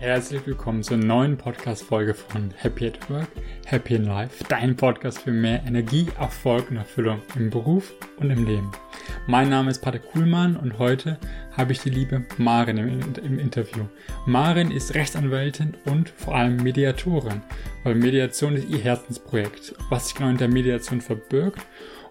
[0.00, 3.28] Herzlich willkommen zur neuen Podcast-Folge von Happy at Work,
[3.66, 8.46] Happy in Life, dein Podcast für mehr Energie, Erfolg und Erfüllung im Beruf und im
[8.46, 8.72] Leben.
[9.26, 11.18] Mein Name ist Patrick Kuhlmann und heute
[11.54, 13.84] habe ich die liebe Marin im, im Interview.
[14.24, 17.42] Marin ist Rechtsanwältin und vor allem Mediatorin,
[17.84, 21.60] weil Mediation ist ihr Herzensprojekt, was sich genau hinter Mediation verbirgt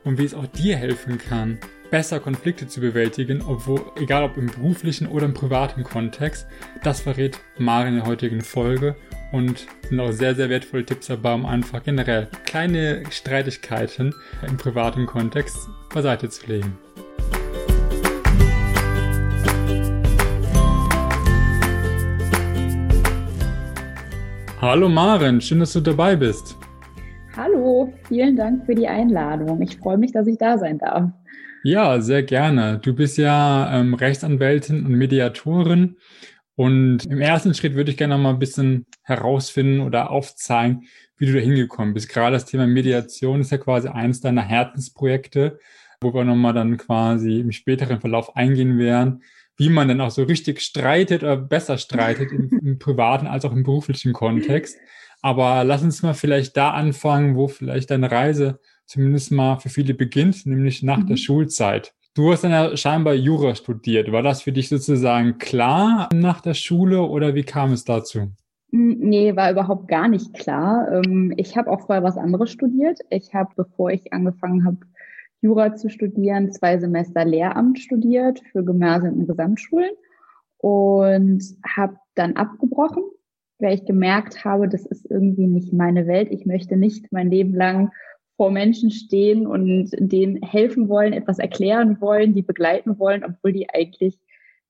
[0.03, 1.57] und wie es auch dir helfen kann,
[1.89, 6.47] besser Konflikte zu bewältigen, obwohl, egal ob im beruflichen oder im privaten Kontext.
[6.83, 8.95] Das verrät Mari in der heutigen Folge
[9.31, 14.13] und sind auch sehr, sehr wertvolle Tipps dabei, um einfach generell kleine Streitigkeiten
[14.47, 16.77] im privaten Kontext beiseite zu legen.
[24.61, 26.57] Hallo Maren, schön, dass du dabei bist.
[27.37, 29.61] Hallo, vielen Dank für die Einladung.
[29.61, 31.09] Ich freue mich, dass ich da sein darf.
[31.63, 32.79] Ja, sehr gerne.
[32.79, 35.97] Du bist ja ähm, Rechtsanwältin und Mediatorin.
[36.55, 41.25] Und im ersten Schritt würde ich gerne noch mal ein bisschen herausfinden oder aufzeigen, wie
[41.25, 42.09] du da hingekommen bist.
[42.09, 45.59] Gerade das Thema Mediation ist ja quasi eines deiner Herzensprojekte,
[46.01, 49.23] wo wir nochmal dann quasi im späteren Verlauf eingehen werden,
[49.57, 53.53] wie man dann auch so richtig streitet oder besser streitet im, im privaten als auch
[53.53, 54.77] im beruflichen Kontext.
[55.21, 58.59] Aber lass uns mal vielleicht da anfangen, wo vielleicht deine Reise
[58.89, 61.07] zumindest mal für viele beginnt, nämlich nach mhm.
[61.07, 61.93] der Schulzeit.
[62.15, 64.11] Du hast dann ja scheinbar Jura studiert.
[64.11, 68.31] War das für dich sozusagen klar nach der Schule oder wie kam es dazu?
[68.71, 70.91] Nee, war überhaupt gar nicht klar.
[70.91, 72.99] Ähm, ich habe auch vorher was anderes studiert.
[73.11, 74.77] Ich habe, bevor ich angefangen habe,
[75.41, 79.91] Jura zu studieren, zwei Semester Lehramt studiert für Gymnasien und Gesamtschulen
[80.57, 83.03] und habe dann abgebrochen,
[83.59, 86.29] weil ich gemerkt habe, das ist irgendwie nicht meine Welt.
[86.31, 87.91] Ich möchte nicht mein Leben lang
[88.39, 93.69] vor Menschen stehen und denen helfen wollen, etwas erklären wollen, die begleiten wollen, obwohl die
[93.69, 94.17] eigentlich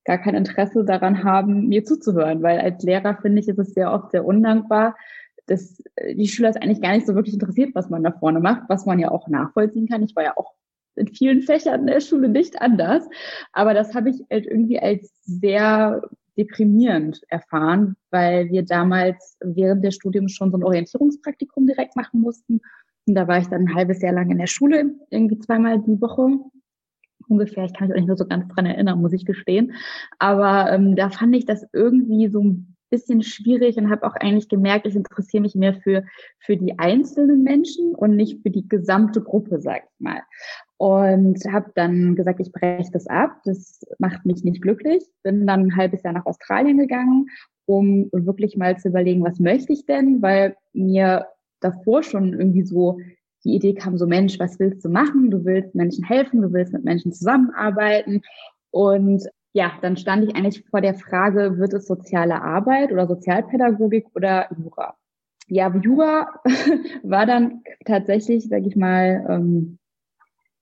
[0.05, 2.41] gar kein Interesse daran haben, mir zuzuhören.
[2.41, 4.97] Weil als Lehrer finde ich, ist es sehr oft sehr undankbar,
[5.45, 5.83] dass
[6.15, 8.87] die Schüler es eigentlich gar nicht so wirklich interessiert, was man da vorne macht, was
[8.87, 10.01] man ja auch nachvollziehen kann.
[10.01, 10.55] Ich war ja auch
[10.95, 13.07] in vielen Fächern der Schule nicht anders.
[13.53, 16.01] Aber das habe ich halt irgendwie als sehr
[16.39, 22.61] deprimierend erfahren, weil wir damals während des Studiums schon so ein Orientierungspraktikum direkt machen mussten
[23.07, 25.99] und da war ich dann ein halbes Jahr lang in der Schule, irgendwie zweimal die
[25.99, 26.39] Woche
[27.27, 27.65] ungefähr.
[27.65, 29.73] Ich kann mich auch nicht mehr so ganz dran erinnern, muss ich gestehen.
[30.17, 34.49] Aber ähm, da fand ich das irgendwie so ein bisschen schwierig und habe auch eigentlich
[34.49, 36.03] gemerkt, ich interessiere mich mehr für,
[36.39, 40.21] für die einzelnen Menschen und nicht für die gesamte Gruppe, sag ich mal.
[40.77, 43.41] Und habe dann gesagt, ich breche das ab.
[43.45, 45.03] Das macht mich nicht glücklich.
[45.23, 47.27] Bin dann ein halbes Jahr nach Australien gegangen,
[47.65, 51.27] um wirklich mal zu überlegen, was möchte ich denn, weil mir
[51.59, 52.99] davor schon irgendwie so
[53.43, 55.31] die Idee kam, so Mensch, was willst du machen?
[55.31, 58.21] Du willst Menschen helfen, du willst mit Menschen zusammenarbeiten.
[58.71, 64.07] Und ja, dann stand ich eigentlich vor der Frage, wird es soziale Arbeit oder Sozialpädagogik
[64.13, 64.95] oder Jura?
[65.47, 66.27] Ja, Jura
[67.03, 69.79] war dann tatsächlich, sage ich mal, ähm,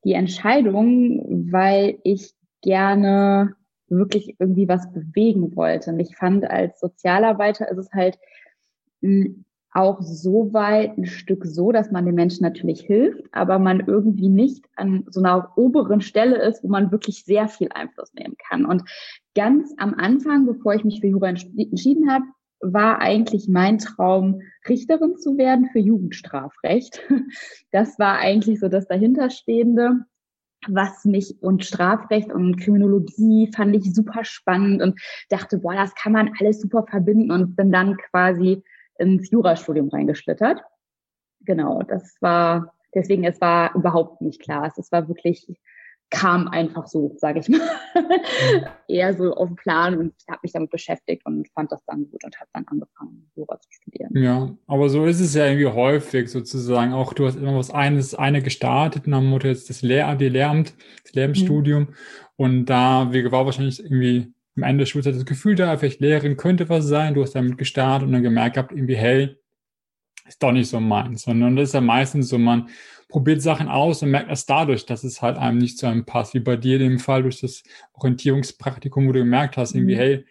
[0.03, 3.56] die Entscheidung, weil ich gerne
[3.90, 5.91] wirklich irgendwie was bewegen wollte.
[5.91, 8.18] Und ich fand, als Sozialarbeiter ist es halt
[9.02, 9.46] hm,
[9.77, 14.27] auch so weit ein Stück so, dass man den Menschen natürlich hilft, aber man irgendwie
[14.27, 18.66] nicht an so einer oberen Stelle ist, wo man wirklich sehr viel Einfluss nehmen kann.
[18.66, 18.83] Und
[19.35, 22.25] ganz am Anfang, bevor ich mich für Jura entschieden habe,
[22.59, 27.01] war eigentlich mein Traum, Richterin zu werden für Jugendstrafrecht.
[27.71, 30.05] Das war eigentlich so das dahinterstehende
[30.67, 34.99] was mich und Strafrecht und Kriminologie fand ich super spannend und
[35.29, 38.63] dachte, boah, das kann man alles super verbinden und bin dann quasi
[39.00, 40.62] ins Jurastudium reingeschlittert.
[41.41, 44.72] Genau, das war deswegen, es war überhaupt nicht klar.
[44.75, 45.47] Es war wirklich,
[46.09, 47.59] kam einfach so, sage ich mal,
[48.88, 52.24] eher so auf den Plan und habe mich damit beschäftigt und fand das dann gut
[52.24, 54.12] und habe dann angefangen, Jura zu studieren.
[54.16, 56.94] Ja, aber so ist es ja irgendwie häufig sozusagen.
[56.94, 60.29] Auch du hast immer was eines, eine gestartet und dann wurde jetzt das Lehramt, die
[60.29, 61.96] Lehramt, das Lehramtsstudium mhm.
[62.38, 66.67] und da war wahrscheinlich irgendwie am Ende der Schulzeit das Gefühl da, vielleicht Lehrerin könnte
[66.67, 69.37] was sein, du hast damit gestartet und dann gemerkt gehabt, irgendwie, hey,
[70.27, 72.69] ist doch nicht so meins, sondern das ist ja meistens so, man
[73.07, 76.33] probiert Sachen aus und merkt erst dadurch, dass es halt einem nicht zu einem passt,
[76.33, 77.63] wie bei dir in dem Fall durch das
[77.93, 79.99] Orientierungspraktikum, wo du gemerkt hast, irgendwie, mhm.
[79.99, 80.25] hey,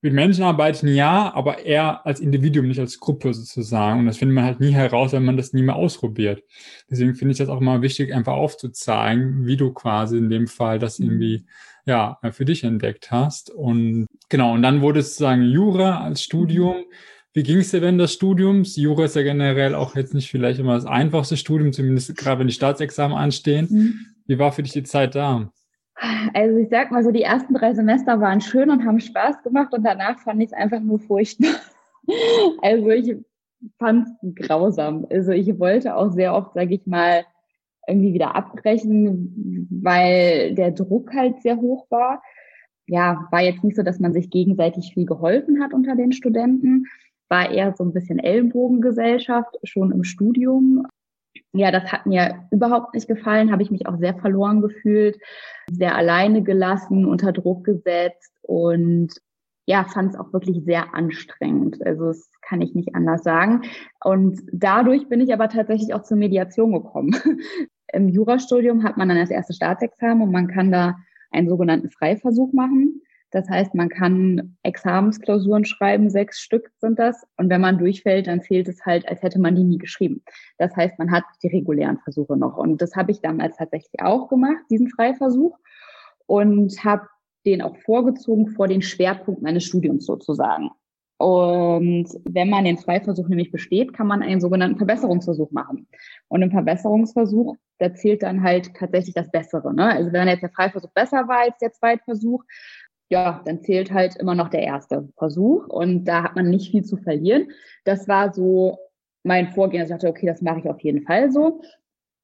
[0.00, 4.00] mit Menschen arbeiten ja, aber eher als Individuum, nicht als Gruppe sozusagen.
[4.00, 6.44] Und das findet man halt nie heraus, wenn man das nie mehr ausprobiert.
[6.88, 10.78] Deswegen finde ich das auch mal wichtig, einfach aufzuzeigen, wie du quasi in dem Fall
[10.78, 11.06] das mhm.
[11.06, 11.46] irgendwie
[11.88, 13.50] ja, für dich entdeckt hast.
[13.50, 16.84] Und genau, und dann wurde es sozusagen Jura als Studium.
[17.32, 18.76] Wie ging es dir denn das Studiums?
[18.76, 22.46] Jura ist ja generell auch jetzt nicht vielleicht immer das einfachste Studium, zumindest gerade wenn
[22.46, 23.68] die Staatsexamen anstehen.
[23.70, 23.94] Mhm.
[24.26, 25.50] Wie war für dich die Zeit da?
[26.34, 29.72] Also ich sag mal so, die ersten drei Semester waren schön und haben Spaß gemacht
[29.72, 31.50] und danach fand ich es einfach nur furchtbar.
[32.62, 33.16] Also ich
[33.78, 35.06] fand es grausam.
[35.10, 37.26] Also ich wollte auch sehr oft, sage ich mal,
[37.88, 42.22] irgendwie wieder abbrechen, weil der Druck halt sehr hoch war.
[42.86, 46.86] Ja, war jetzt nicht so, dass man sich gegenseitig viel geholfen hat unter den Studenten.
[47.28, 50.86] War eher so ein bisschen Ellenbogengesellschaft schon im Studium.
[51.52, 55.18] Ja, das hat mir überhaupt nicht gefallen, habe ich mich auch sehr verloren gefühlt,
[55.70, 59.14] sehr alleine gelassen, unter Druck gesetzt und
[59.68, 61.84] ja, fand es auch wirklich sehr anstrengend.
[61.84, 63.62] Also das kann ich nicht anders sagen.
[64.02, 67.14] Und dadurch bin ich aber tatsächlich auch zur Mediation gekommen.
[67.92, 70.96] Im Jurastudium hat man dann das erste Staatsexamen und man kann da
[71.30, 73.02] einen sogenannten Freiversuch machen.
[73.30, 77.26] Das heißt, man kann Examensklausuren schreiben, sechs Stück sind das.
[77.36, 80.22] Und wenn man durchfällt, dann zählt es halt, als hätte man die nie geschrieben.
[80.56, 82.56] Das heißt, man hat die regulären Versuche noch.
[82.56, 85.58] Und das habe ich damals tatsächlich auch gemacht, diesen Freiversuch.
[86.26, 87.06] Und habe
[87.44, 90.70] den auch vorgezogen vor den Schwerpunkt meines Studiums sozusagen.
[91.18, 95.88] Und wenn man den Freiversuch nämlich besteht, kann man einen sogenannten Verbesserungsversuch machen.
[96.28, 99.74] Und im Verbesserungsversuch, da zählt dann halt tatsächlich das Bessere.
[99.74, 99.84] Ne?
[99.84, 102.44] Also wenn jetzt der Freiversuch besser war als der Zweitversuch,
[103.10, 105.66] ja, dann zählt halt immer noch der erste Versuch.
[105.66, 107.50] Und da hat man nicht viel zu verlieren.
[107.84, 108.78] Das war so
[109.24, 109.80] mein Vorgehen.
[109.82, 111.62] Also ich dachte, okay, das mache ich auf jeden Fall so.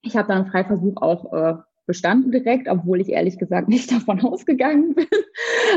[0.02, 1.54] Ich habe dann einen Freiversuch auch äh,
[1.86, 5.06] bestanden direkt, obwohl ich ehrlich gesagt nicht davon ausgegangen bin.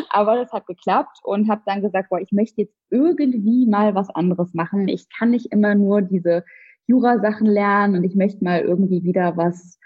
[0.09, 4.09] Aber das hat geklappt und habe dann gesagt, boah, ich möchte jetzt irgendwie mal was
[4.09, 4.87] anderes machen.
[4.87, 6.43] Ich kann nicht immer nur diese
[6.87, 9.79] Jura-Sachen lernen und ich möchte mal irgendwie wieder was,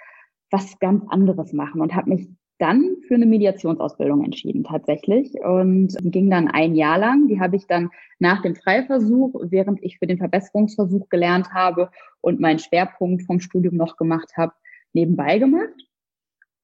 [0.52, 2.30] was ganz anderes machen und habe mich
[2.60, 7.28] dann für eine Mediationsausbildung entschieden tatsächlich und ging dann ein Jahr lang.
[7.28, 7.90] Die habe ich dann
[8.20, 11.90] nach dem Freiversuch, während ich für den Verbesserungsversuch gelernt habe
[12.22, 14.54] und meinen Schwerpunkt vom Studium noch gemacht habe,
[14.94, 15.91] nebenbei gemacht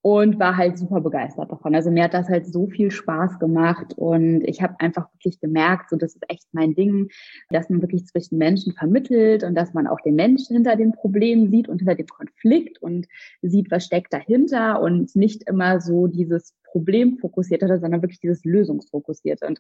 [0.01, 1.75] und war halt super begeistert davon.
[1.75, 5.89] Also mir hat das halt so viel Spaß gemacht und ich habe einfach wirklich gemerkt,
[5.89, 7.09] so das ist echt mein Ding,
[7.49, 11.49] dass man wirklich zwischen Menschen vermittelt und dass man auch den Menschen hinter dem Problem
[11.49, 13.07] sieht und hinter dem Konflikt und
[13.41, 18.43] sieht, was steckt dahinter und nicht immer so dieses Problem fokussiert hat, sondern wirklich dieses
[18.45, 19.47] Lösungsfokussierte.
[19.47, 19.59] Und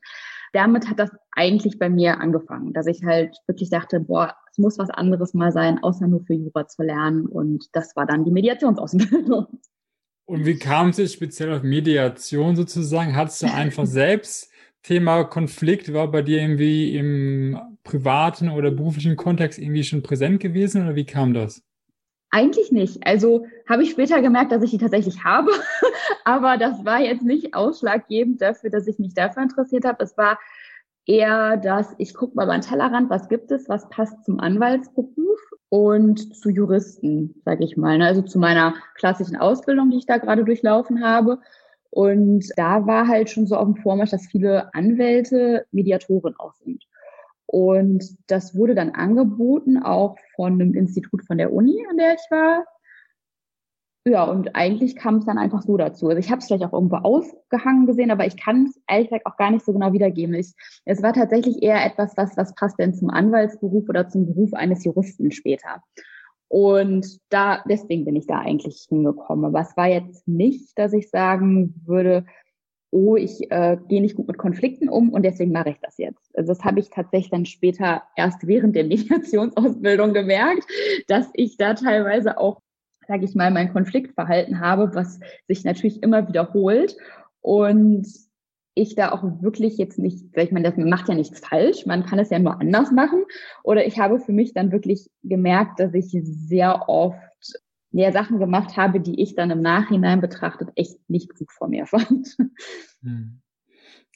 [0.53, 4.77] damit hat das eigentlich bei mir angefangen, dass ich halt wirklich dachte, boah, es muss
[4.77, 7.25] was anderes mal sein, außer nur für Jura zu lernen.
[7.25, 9.47] Und das war dann die Mediationsausbildung.
[10.27, 13.15] Und wie kam es jetzt speziell auf Mediation sozusagen?
[13.15, 14.51] Hattest du einfach selbst
[14.83, 20.83] Thema Konflikt, war bei dir irgendwie im privaten oder beruflichen Kontext irgendwie schon präsent gewesen
[20.83, 21.63] oder wie kam das?
[22.29, 23.07] Eigentlich nicht.
[23.07, 25.51] Also habe ich später gemerkt, dass ich die tatsächlich habe,
[26.25, 30.03] aber das war jetzt nicht ausschlaggebend dafür, dass ich mich dafür interessiert habe.
[30.03, 30.37] Es war
[31.07, 35.39] eher, dass ich gucke mal beim Tellerrand, was gibt es, was passt zum Anwaltsberuf
[35.69, 37.97] und zu Juristen, sage ich mal.
[37.97, 38.05] Ne?
[38.05, 41.39] Also zu meiner klassischen Ausbildung, die ich da gerade durchlaufen habe.
[41.89, 46.83] Und da war halt schon so auf dem Vormarsch, dass viele Anwälte Mediatoren auch sind.
[47.45, 52.27] Und das wurde dann angeboten, auch von einem Institut von der Uni, an der ich
[52.29, 52.65] war,
[54.07, 56.07] ja, und eigentlich kam es dann einfach so dazu.
[56.07, 59.25] Also ich habe es vielleicht auch irgendwo ausgehangen gesehen, aber ich kann es ehrlich gesagt
[59.25, 60.35] auch gar nicht so genau wiedergeben.
[60.35, 60.53] Ich,
[60.85, 64.83] es war tatsächlich eher etwas, was, was passt denn zum Anwaltsberuf oder zum Beruf eines
[64.83, 65.83] Juristen später.
[66.49, 69.45] Und da, deswegen bin ich da eigentlich hingekommen.
[69.45, 72.25] Aber es war jetzt nicht, dass ich sagen würde,
[72.91, 76.35] oh, ich äh, gehe nicht gut mit Konflikten um und deswegen mache ich das jetzt.
[76.37, 80.63] Also das habe ich tatsächlich dann später erst während der Mediationsausbildung gemerkt,
[81.07, 82.61] dass ich da teilweise auch
[83.07, 86.97] sage ich mal, mein Konfliktverhalten habe, was sich natürlich immer wiederholt.
[87.41, 88.07] Und
[88.73, 92.19] ich da auch wirklich jetzt nicht, ich mal, das macht ja nichts falsch, man kann
[92.19, 93.23] es ja nur anders machen.
[93.63, 97.17] Oder ich habe für mich dann wirklich gemerkt, dass ich sehr oft
[97.91, 101.85] ja, Sachen gemacht habe, die ich dann im Nachhinein betrachtet echt nicht gut vor mir
[101.85, 102.37] fand.
[103.01, 103.41] Hm.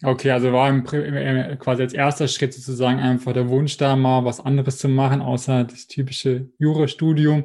[0.04, 4.40] Okay, also war im, quasi als erster Schritt sozusagen einfach der Wunsch da mal was
[4.40, 7.44] anderes zu machen, außer das typische Jurastudium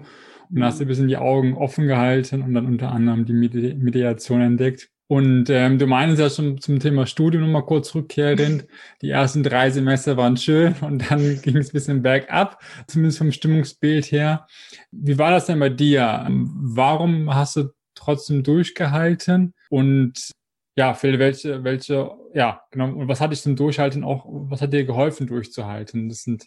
[0.50, 3.74] und hast du ein bisschen die Augen offen gehalten und dann unter anderem die Medi
[3.74, 4.90] Mediation entdeckt.
[5.08, 8.66] Und ähm, du meinst ja schon zum Thema Studium nochmal kurz rückkehrend.
[9.02, 13.30] Die ersten drei Semester waren schön und dann ging es ein bisschen bergab, zumindest vom
[13.30, 14.48] Stimmungsbild her.
[14.90, 16.26] Wie war das denn bei dir?
[16.28, 19.54] Warum hast du trotzdem durchgehalten?
[19.70, 20.32] Und
[20.76, 24.72] ja, Phil, welche, welche, ja, genau, und was hat dich zum Durchhalten auch, was hat
[24.72, 26.08] dir geholfen durchzuhalten?
[26.08, 26.46] Das sind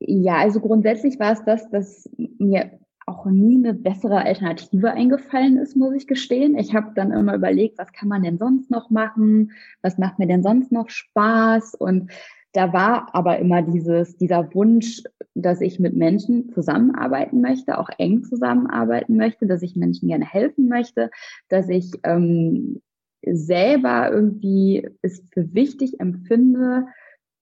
[0.00, 2.80] ja, also grundsätzlich war es das, dass mir
[3.10, 6.56] auch nie eine bessere Alternative eingefallen ist, muss ich gestehen.
[6.56, 9.52] Ich habe dann immer überlegt, was kann man denn sonst noch machen?
[9.82, 11.74] Was macht mir denn sonst noch Spaß?
[11.74, 12.10] Und
[12.52, 15.02] da war aber immer dieses, dieser Wunsch,
[15.34, 20.68] dass ich mit Menschen zusammenarbeiten möchte, auch eng zusammenarbeiten möchte, dass ich Menschen gerne helfen
[20.68, 21.10] möchte,
[21.48, 22.80] dass ich ähm,
[23.24, 26.86] selber irgendwie es für wichtig empfinde,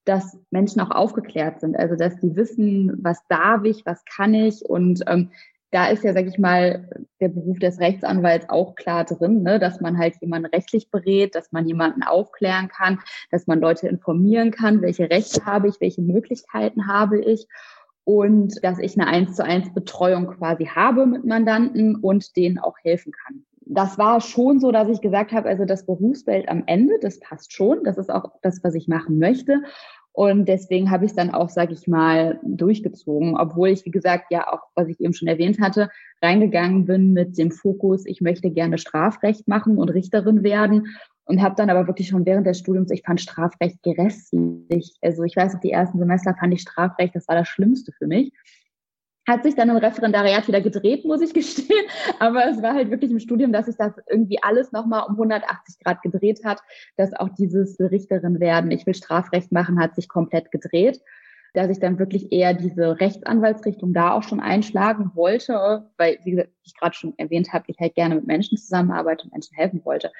[0.05, 4.65] dass Menschen auch aufgeklärt sind, also dass die wissen, was darf ich, was kann ich
[4.65, 5.29] und ähm,
[5.71, 9.59] da ist ja, sag ich mal, der Beruf des Rechtsanwalts auch klar drin, ne?
[9.59, 12.99] dass man halt jemanden rechtlich berät, dass man jemanden aufklären kann,
[13.31, 17.47] dass man Leute informieren kann, welche Rechte habe ich, welche Möglichkeiten habe ich
[18.03, 22.75] und dass ich eine eins zu eins Betreuung quasi habe mit Mandanten und denen auch
[22.81, 23.45] helfen kann.
[23.71, 27.53] Das war schon so, dass ich gesagt habe, also das Berufsbild am Ende, das passt
[27.53, 29.61] schon, das ist auch das, was ich machen möchte.
[30.11, 34.25] Und deswegen habe ich es dann auch, sage ich mal, durchgezogen, obwohl ich, wie gesagt,
[34.31, 35.89] ja auch, was ich eben schon erwähnt hatte,
[36.21, 40.87] reingegangen bin mit dem Fokus, ich möchte gerne Strafrecht machen und Richterin werden
[41.25, 44.97] und habe dann aber wirklich schon während des Studiums, ich fand Strafrecht grässlich.
[45.01, 48.07] Also ich weiß noch, die ersten Semester fand ich Strafrecht, das war das Schlimmste für
[48.07, 48.33] mich.
[49.29, 51.85] Hat sich dann im Referendariat wieder gedreht, muss ich gestehen.
[52.19, 55.83] Aber es war halt wirklich im Studium, dass sich das irgendwie alles nochmal um 180
[55.83, 56.61] Grad gedreht hat,
[56.97, 60.99] dass auch dieses Richterin werden, ich will Strafrecht machen, hat sich komplett gedreht.
[61.53, 66.49] Dass ich dann wirklich eher diese Rechtsanwaltsrichtung da auch schon einschlagen wollte, weil, wie gesagt,
[66.63, 70.11] ich gerade schon erwähnt habe, ich halt gerne mit Menschen zusammenarbeite und Menschen helfen wollte.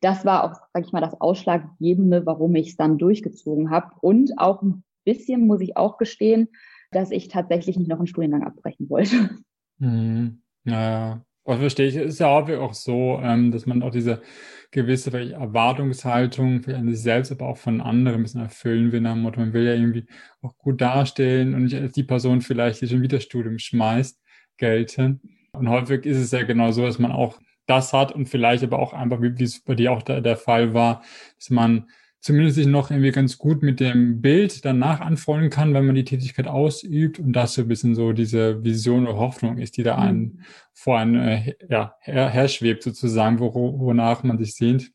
[0.00, 3.92] Das war auch, sag ich mal, das Ausschlaggebende, warum ich es dann durchgezogen habe.
[4.00, 6.48] Und auch ein bisschen, muss ich auch gestehen,
[6.92, 9.30] dass ich tatsächlich nicht noch einen Studiengang abbrechen wollte.
[9.78, 10.42] Mhm.
[10.64, 14.22] Naja, was verstehe ich, ist ja häufig auch so, ähm, dass man auch diese
[14.70, 19.00] gewisse Erwartungshaltung für sich selbst, aber auch von anderen ein bisschen erfüllen will.
[19.00, 20.06] Nach dem Motto, man will ja irgendwie
[20.40, 24.22] auch gut dastehen und nicht als die Person vielleicht, die schon wieder Studium schmeißt,
[24.56, 25.20] gelten.
[25.52, 28.78] Und häufig ist es ja genau so, dass man auch das hat und vielleicht aber
[28.78, 31.02] auch einfach, wie, wie es bei dir auch der, der Fall war,
[31.36, 31.88] dass man
[32.22, 36.04] zumindest sich noch irgendwie ganz gut mit dem Bild danach anfreunden kann, wenn man die
[36.04, 39.96] Tätigkeit ausübt und das so ein bisschen so diese Vision oder Hoffnung ist, die da
[39.96, 40.02] mhm.
[40.02, 44.92] einen vor einem äh, ja, her, her schwebt sozusagen, wo, wonach man sich sehnt.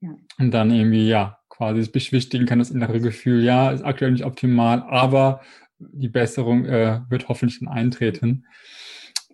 [0.00, 0.10] Ja.
[0.38, 4.24] Und dann irgendwie, ja, quasi es beschwichtigen kann, das innere Gefühl, ja, ist aktuell nicht
[4.24, 5.40] optimal, aber
[5.80, 8.44] die Besserung äh, wird hoffentlich dann eintreten.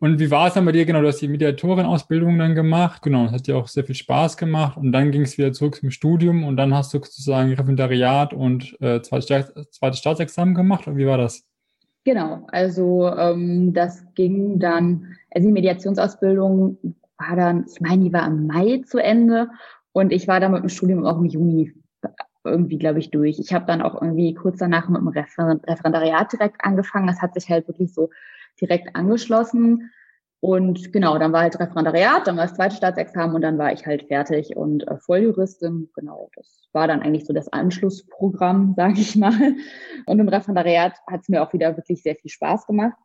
[0.01, 0.85] Und wie war es dann bei dir?
[0.85, 3.01] Genau, du hast die Mediatorin-Ausbildung dann gemacht.
[3.03, 4.77] Genau, das hat dir auch sehr viel Spaß gemacht.
[4.77, 8.77] Und dann ging es wieder zurück zum Studium und dann hast du sozusagen Referendariat und
[8.81, 10.87] äh, zweites, zweites Staatsexamen gemacht.
[10.89, 11.47] Und wie war das?
[12.05, 16.77] Genau, also ähm, das ging dann, also die Mediationsausbildung
[17.17, 19.49] war dann, ich meine, die war im Mai zu Ende
[19.93, 21.73] und ich war dann mit dem Studium auch im Juni
[22.45, 23.39] irgendwie, glaube ich, durch.
[23.39, 27.07] Ich habe dann auch irgendwie kurz danach mit dem Referendariat direkt angefangen.
[27.07, 28.11] Das hat sich halt wirklich so
[28.61, 29.91] direkt angeschlossen.
[30.41, 33.87] Und genau, dann war halt Referendariat, dann war das zweite Staatsexamen und dann war ich
[33.87, 35.89] halt fertig und äh, Volljuristin.
[35.95, 39.55] Genau, das war dann eigentlich so das Anschlussprogramm, sage ich mal.
[40.05, 42.99] Und im Referendariat hat es mir auch wieder wirklich sehr viel Spaß gemacht.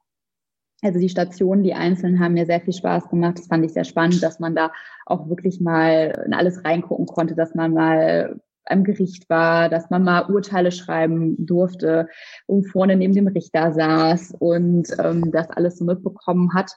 [0.81, 3.39] Also die Stationen, die einzelnen haben mir sehr viel Spaß gemacht.
[3.39, 4.71] Das fand ich sehr spannend, dass man da
[5.05, 8.39] auch wirklich mal in alles reingucken konnte, dass man mal
[8.69, 12.07] am Gericht war, dass man mal Urteile schreiben durfte
[12.45, 16.71] und vorne neben dem Richter saß und ähm, das alles so mitbekommen hat.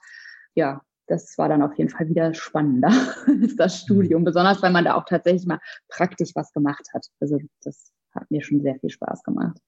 [0.55, 2.93] Ja, das war dann auf jeden Fall wieder spannender
[3.57, 7.07] das Studium, besonders weil man da auch tatsächlich mal praktisch was gemacht hat.
[7.21, 9.59] Also das hat mir schon sehr viel Spaß gemacht.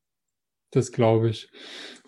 [0.71, 1.51] Das glaube ich.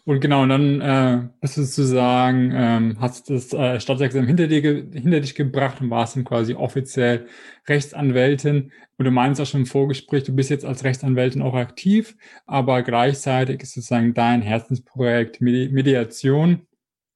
[0.06, 4.60] Und genau, und dann äh, bist du sozusagen, ähm, hast das äh, Staatsexamen hinter, dir
[4.62, 7.26] hinter dich gebracht und warst dann quasi offiziell
[7.68, 8.70] Rechtsanwältin.
[8.98, 12.82] Und du meinst auch schon im Vorgespräch, du bist jetzt als Rechtsanwältin auch aktiv, aber
[12.82, 16.68] gleichzeitig ist sozusagen dein Herzensprojekt Medi Mediation.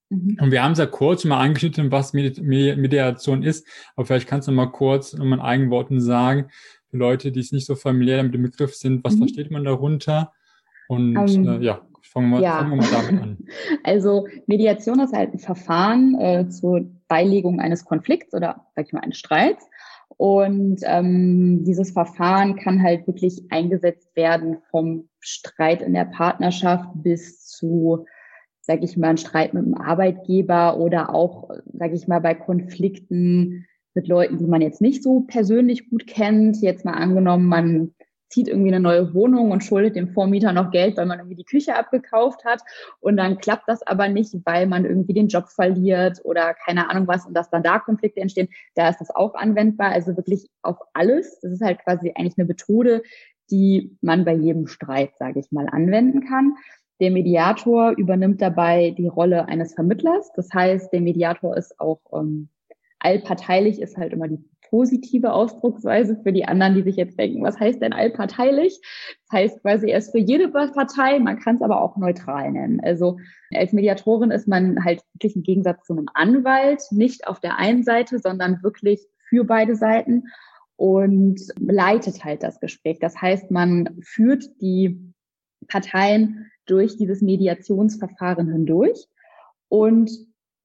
[0.09, 0.38] Mhm.
[0.40, 4.49] Und wir haben es ja kurz mal angeschnitten, was Medi Mediation ist, aber vielleicht kannst
[4.49, 6.49] du mal kurz in meinen eigenen Worten sagen,
[6.90, 9.18] für Leute, die es nicht so familiär mit dem Begriff sind, was mhm.
[9.18, 10.32] versteht man darunter?
[10.88, 11.82] Und um, ähm, äh, ja,
[12.12, 12.59] fangen wir, ja.
[12.59, 13.38] fangen wir mal damit an.
[13.85, 19.00] Also Mediation ist halt ein Verfahren äh, zur Beilegung eines Konflikts oder sag ich mal
[19.00, 19.67] eines Streits.
[20.17, 27.47] Und ähm, dieses Verfahren kann halt wirklich eingesetzt werden vom Streit in der Partnerschaft bis
[27.47, 28.05] zu,
[28.61, 33.67] sag ich mal, ein Streit mit dem Arbeitgeber oder auch, sag ich mal, bei Konflikten
[33.95, 36.61] mit Leuten, die man jetzt nicht so persönlich gut kennt.
[36.61, 37.95] Jetzt mal angenommen, man
[38.30, 41.44] zieht irgendwie eine neue Wohnung und schuldet dem Vormieter noch Geld, weil man irgendwie die
[41.44, 42.62] Küche abgekauft hat.
[43.00, 47.08] Und dann klappt das aber nicht, weil man irgendwie den Job verliert oder keine Ahnung
[47.08, 48.49] was und dass dann da Konflikte entstehen.
[48.75, 49.90] Da ist das auch anwendbar.
[49.90, 51.40] Also wirklich auf alles.
[51.40, 53.02] Das ist halt quasi eigentlich eine Methode,
[53.50, 56.54] die man bei jedem Streit, sage ich mal, anwenden kann.
[57.00, 60.30] Der Mediator übernimmt dabei die Rolle eines Vermittlers.
[60.37, 62.49] Das heißt, der Mediator ist auch ähm,
[63.00, 67.58] allparteilich, ist halt immer die positive Ausdrucksweise für die anderen, die sich jetzt denken, was
[67.58, 68.80] heißt denn allparteilich?
[69.28, 72.80] Das heißt quasi, er ist für jede Partei, man kann es aber auch neutral nennen.
[72.80, 73.18] Also
[73.52, 77.82] als Mediatorin ist man halt wirklich im Gegensatz zu einem Anwalt nicht auf der einen
[77.82, 80.24] Seite, sondern wirklich für beide Seiten.
[80.80, 82.98] und leitet halt das Gespräch.
[83.00, 85.12] Das heißt, man führt die
[85.68, 89.06] Parteien durch dieses Mediationsverfahren hindurch
[89.68, 90.10] und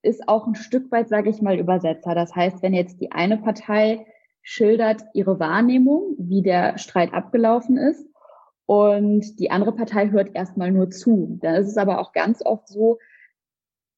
[0.06, 2.14] ist auch ein Stück weit, sage ich mal, Übersetzer.
[2.14, 4.06] Das heißt, wenn jetzt die eine Partei
[4.42, 8.06] schildert ihre Wahrnehmung, wie der Streit abgelaufen ist,
[8.66, 11.38] und die andere Partei hört erstmal nur zu.
[11.40, 12.98] Dann ist es aber auch ganz oft so,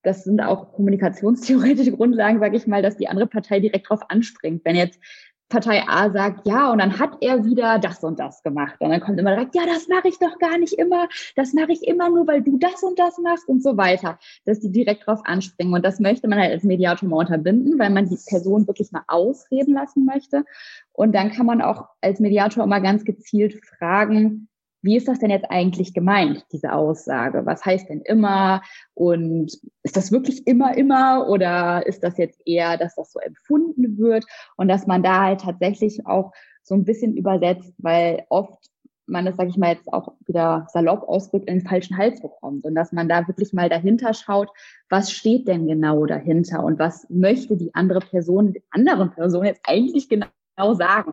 [0.02, 4.64] das sind auch kommunikationstheoretische Grundlagen, sage ich mal, dass die andere Partei direkt drauf anspringt.
[4.64, 5.00] Wenn jetzt
[5.48, 8.76] Partei A sagt, ja, und dann hat er wieder das und das gemacht.
[8.80, 11.08] Und dann kommt immer direkt, ja, das mache ich doch gar nicht immer.
[11.36, 14.18] Das mache ich immer nur, weil du das und das machst und so weiter.
[14.44, 15.72] Dass die direkt drauf anspringen.
[15.72, 19.04] Und das möchte man halt als Mediator mal unterbinden, weil man die Person wirklich mal
[19.08, 20.44] ausreden lassen möchte.
[20.92, 24.48] Und dann kann man auch als Mediator immer ganz gezielt fragen,
[24.88, 27.44] wie ist das denn jetzt eigentlich gemeint, diese Aussage?
[27.44, 28.62] Was heißt denn immer?
[28.94, 29.52] Und
[29.82, 31.28] ist das wirklich immer, immer?
[31.28, 34.24] Oder ist das jetzt eher, dass das so empfunden wird?
[34.56, 38.70] Und dass man da halt tatsächlich auch so ein bisschen übersetzt, weil oft
[39.04, 42.64] man das, sage ich mal, jetzt auch wieder salopp ausdrückt, in den falschen Hals bekommt.
[42.64, 44.48] Und dass man da wirklich mal dahinter schaut,
[44.88, 49.60] was steht denn genau dahinter und was möchte die andere Person, die andere Person jetzt
[49.64, 51.12] eigentlich genau sagen.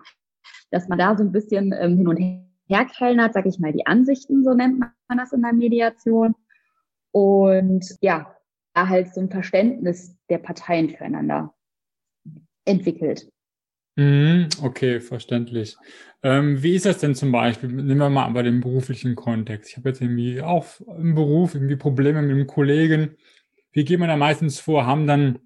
[0.71, 3.85] Dass man da so ein bisschen ähm, hin und her herkellnert, sage ich mal, die
[3.85, 6.35] Ansichten, so nennt man das in der Mediation.
[7.11, 8.35] Und ja,
[8.73, 11.53] da halt so ein Verständnis der Parteien füreinander
[12.65, 13.29] entwickelt.
[13.95, 15.77] Mhm, okay, verständlich.
[16.21, 17.69] Ähm, wie ist das denn zum Beispiel?
[17.69, 19.69] Nehmen wir mal aber den beruflichen Kontext.
[19.69, 20.65] Ich habe jetzt irgendwie auch
[20.97, 23.15] im Beruf irgendwie Probleme mit dem Kollegen.
[23.71, 24.85] Wie geht man da meistens vor?
[24.85, 25.39] Haben dann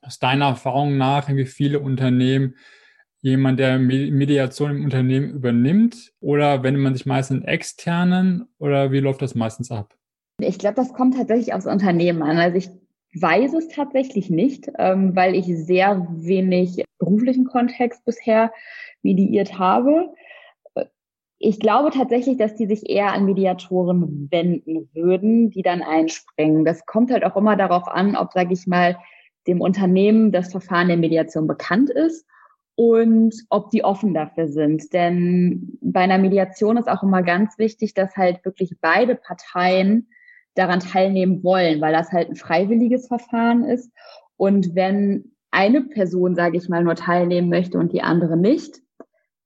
[0.00, 2.56] aus deiner Erfahrung nach irgendwie viele Unternehmen
[3.22, 6.12] jemand, der Mediation im Unternehmen übernimmt?
[6.20, 8.48] Oder wendet man sich meistens an externen?
[8.58, 9.94] Oder wie läuft das meistens ab?
[10.38, 12.36] Ich glaube, das kommt tatsächlich aufs Unternehmen an.
[12.36, 12.68] Also ich
[13.14, 18.52] weiß es tatsächlich nicht, ähm, weil ich sehr wenig beruflichen Kontext bisher
[19.02, 20.12] mediiert habe.
[21.38, 26.64] Ich glaube tatsächlich, dass die sich eher an Mediatoren wenden würden, die dann einspringen.
[26.64, 28.96] Das kommt halt auch immer darauf an, ob, sage ich mal,
[29.48, 32.26] dem Unternehmen das Verfahren der Mediation bekannt ist
[32.74, 34.92] und ob die offen dafür sind.
[34.92, 40.08] Denn bei einer Mediation ist auch immer ganz wichtig, dass halt wirklich beide Parteien
[40.54, 43.92] daran teilnehmen wollen, weil das halt ein freiwilliges Verfahren ist.
[44.36, 48.80] Und wenn eine Person, sage ich mal, nur teilnehmen möchte und die andere nicht,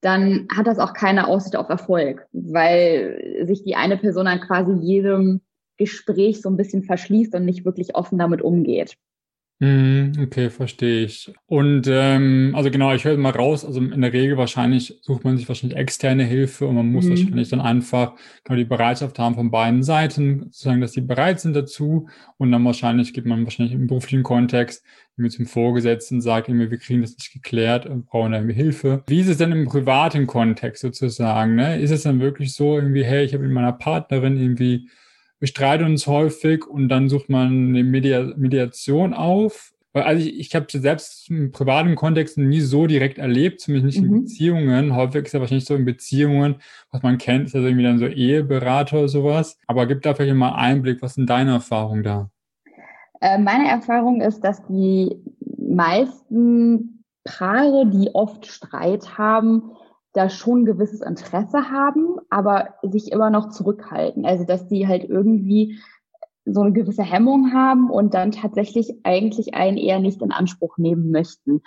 [0.00, 4.72] dann hat das auch keine Aussicht auf Erfolg, weil sich die eine Person dann quasi
[4.72, 5.40] jedem
[5.78, 8.96] Gespräch so ein bisschen verschließt und nicht wirklich offen damit umgeht.
[9.58, 11.32] Mhm, okay, verstehe ich.
[11.46, 15.38] Und ähm, also genau, ich höre mal raus, also in der Regel wahrscheinlich sucht man
[15.38, 17.10] sich wahrscheinlich externe Hilfe und man muss mhm.
[17.10, 18.12] wahrscheinlich dann einfach
[18.44, 22.66] genau die Bereitschaft haben von beiden Seiten, sozusagen, dass sie bereit sind dazu und dann
[22.66, 24.84] wahrscheinlich geht man wahrscheinlich im beruflichen Kontext
[25.16, 29.02] mit zum Vorgesetzten sagt irgendwie, wir kriegen das nicht geklärt und brauchen da irgendwie Hilfe.
[29.06, 31.54] Wie ist es denn im privaten Kontext sozusagen?
[31.54, 31.80] Ne?
[31.80, 34.90] Ist es dann wirklich so irgendwie, hey, ich habe mit meiner Partnerin irgendwie
[35.38, 39.72] wir streiten uns häufig und dann sucht man eine Media Mediation auf.
[39.92, 44.06] Weil also ich, ich habe selbst im privaten Kontext nie so direkt erlebt, zumindest nicht
[44.06, 44.16] mhm.
[44.16, 44.94] in Beziehungen.
[44.94, 46.56] Häufig ist ja wahrscheinlich so in Beziehungen,
[46.90, 49.58] was man kennt, ist ja irgendwie dann so Eheberater oder sowas.
[49.66, 52.30] Aber gib da vielleicht mal Einblick, was sind deine Erfahrungen da?
[53.22, 55.16] Äh, meine Erfahrung ist, dass die
[55.56, 59.72] meisten Paare, die oft Streit haben,
[60.16, 64.24] da schon ein gewisses Interesse haben, aber sich immer noch zurückhalten.
[64.24, 65.78] Also dass die halt irgendwie
[66.44, 71.10] so eine gewisse Hemmung haben und dann tatsächlich eigentlich einen eher nicht in Anspruch nehmen
[71.10, 71.62] möchten,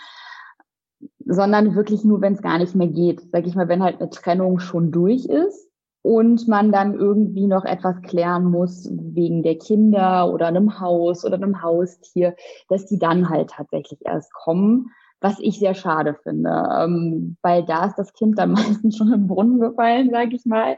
[1.26, 3.22] sondern wirklich nur, wenn es gar nicht mehr geht.
[3.32, 5.70] Sag ich mal, wenn halt eine Trennung schon durch ist
[6.02, 11.36] und man dann irgendwie noch etwas klären muss wegen der Kinder oder einem Haus oder
[11.36, 12.36] einem Haustier,
[12.70, 17.86] dass die dann halt tatsächlich erst kommen was ich sehr schade finde, ähm, weil da
[17.86, 20.78] ist das Kind dann meistens schon im Brunnen gefallen, sage ich mal,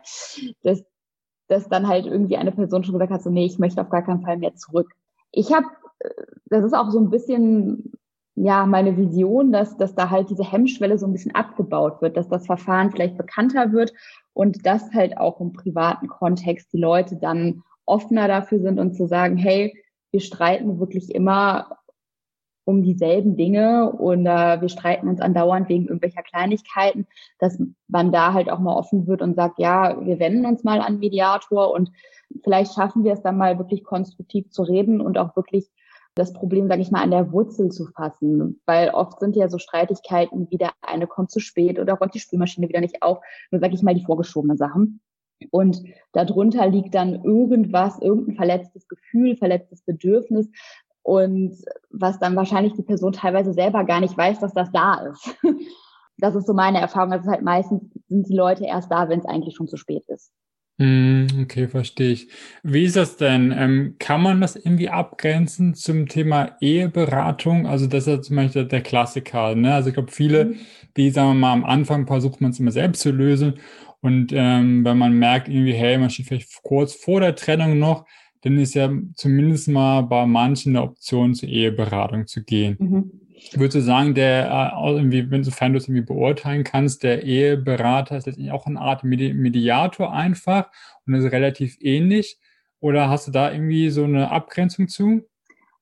[0.64, 0.84] dass,
[1.48, 4.04] dass dann halt irgendwie eine Person schon gesagt hat, so nee, ich möchte auf gar
[4.04, 4.92] keinen Fall mehr zurück.
[5.32, 5.68] Ich habe,
[6.00, 6.10] äh,
[6.46, 7.94] das ist auch so ein bisschen
[8.36, 12.30] ja meine Vision, dass, dass da halt diese Hemmschwelle so ein bisschen abgebaut wird, dass
[12.30, 13.94] das Verfahren vielleicht bekannter wird
[14.34, 19.08] und dass halt auch im privaten Kontext die Leute dann offener dafür sind und zu
[19.08, 19.74] sagen, hey,
[20.12, 21.78] wir streiten wirklich immer
[22.72, 27.06] um dieselben Dinge und äh, wir streiten uns andauernd wegen irgendwelcher Kleinigkeiten,
[27.40, 30.82] dass man da halt auch mal offen wird und sagt, ja, wir wenden uns mal
[30.82, 31.92] an Mediator und
[32.44, 35.70] vielleicht schaffen wir es dann mal wirklich konstruktiv zu reden und auch wirklich
[36.16, 39.58] das Problem, sage ich mal, an der Wurzel zu fassen, weil oft sind ja so
[39.58, 43.62] Streitigkeiten wie der eine kommt zu spät oder räumt die Spülmaschine wieder nicht auf, nur
[43.62, 45.00] sage ich mal die vorgeschobene Sachen.
[45.50, 45.82] Und
[46.12, 50.50] darunter liegt dann irgendwas, irgendein verletztes Gefühl, verletztes Bedürfnis,
[51.04, 51.58] und
[51.90, 55.36] was dann wahrscheinlich die Person teilweise selber gar nicht weiß, dass das da ist.
[56.18, 57.12] das ist so meine Erfahrung.
[57.12, 60.32] Also halt meistens sind die Leute erst da, wenn es eigentlich schon zu spät ist.
[60.80, 62.30] Hm, okay, verstehe ich.
[62.64, 63.54] Wie ist das denn?
[63.56, 67.68] Ähm, kann man das irgendwie abgrenzen zum Thema Eheberatung?
[67.68, 69.54] Also das ist ja zum Beispiel der Klassiker.
[69.54, 69.74] Ne?
[69.74, 70.56] Also ich glaube, viele, mhm.
[70.98, 73.60] die, sagen wir mal, am Anfang versucht man es immer selbst zu lösen.
[74.02, 78.08] Und ähm, wenn man merkt, irgendwie, hey, man steht vielleicht kurz vor der Trennung noch,
[78.42, 82.78] dann ist ja zumindest mal bei manchen eine Option zur Eheberatung zu gehen.
[82.80, 83.12] Mhm.
[83.54, 88.18] Würdest du sagen, der, äh, irgendwie, wenn sofern du es irgendwie beurteilen kannst, der Eheberater
[88.18, 90.70] ist letztendlich auch eine Art Medi Mediator einfach
[91.06, 92.38] und ist relativ ähnlich?
[92.80, 95.28] Oder hast du da irgendwie so eine Abgrenzung zu?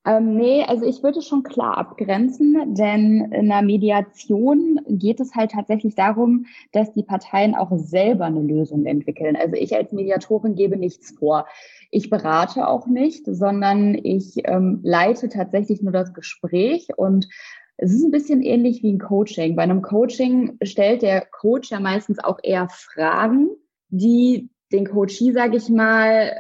[0.05, 5.51] Ähm, nee, also ich würde schon klar abgrenzen, denn in der Mediation geht es halt
[5.51, 9.35] tatsächlich darum, dass die Parteien auch selber eine Lösung entwickeln.
[9.35, 11.47] Also ich als Mediatorin gebe nichts vor.
[11.91, 17.27] Ich berate auch nicht, sondern ich ähm, leite tatsächlich nur das Gespräch und
[17.75, 19.55] es ist ein bisschen ähnlich wie ein Coaching.
[19.55, 23.49] Bei einem Coaching stellt der Coach ja meistens auch eher Fragen,
[23.89, 26.31] die den Coachie, sage ich mal,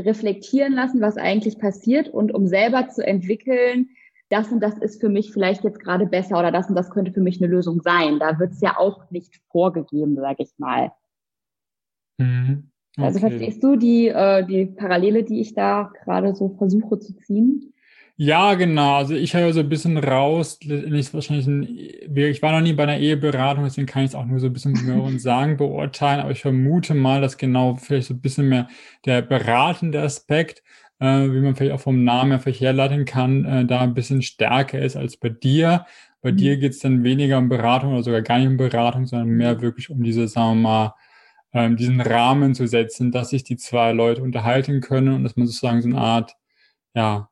[0.00, 3.90] reflektieren lassen, was eigentlich passiert und um selber zu entwickeln,
[4.28, 7.12] das und das ist für mich vielleicht jetzt gerade besser oder das und das könnte
[7.12, 8.18] für mich eine Lösung sein.
[8.20, 10.92] Da wird es ja auch nicht vorgegeben, sage ich mal.
[12.18, 12.70] Mhm.
[12.96, 13.26] Also okay.
[13.26, 17.72] Also verstehst du die, äh, die Parallele, die ich da gerade so versuche zu ziehen?
[18.22, 18.96] Ja, genau.
[18.96, 21.62] Also ich höre so ein bisschen raus, wahrscheinlich ein,
[22.14, 24.52] ich war noch nie bei einer Eheberatung, deswegen kann ich es auch nur so ein
[24.52, 28.68] bisschen hören sagen, beurteilen, aber ich vermute mal, dass genau vielleicht so ein bisschen mehr
[29.06, 30.62] der beratende Aspekt,
[30.98, 34.20] äh, wie man vielleicht auch vom Namen her vielleicht herleiten kann, äh, da ein bisschen
[34.20, 35.86] stärker ist als bei dir.
[36.20, 36.36] Bei mhm.
[36.36, 39.62] dir geht es dann weniger um Beratung oder sogar gar nicht um Beratung, sondern mehr
[39.62, 40.94] wirklich um diese, sagen wir mal,
[41.54, 45.46] ähm, diesen Rahmen zu setzen, dass sich die zwei Leute unterhalten können und dass man
[45.46, 46.34] sozusagen so eine Art,
[46.94, 47.29] ja,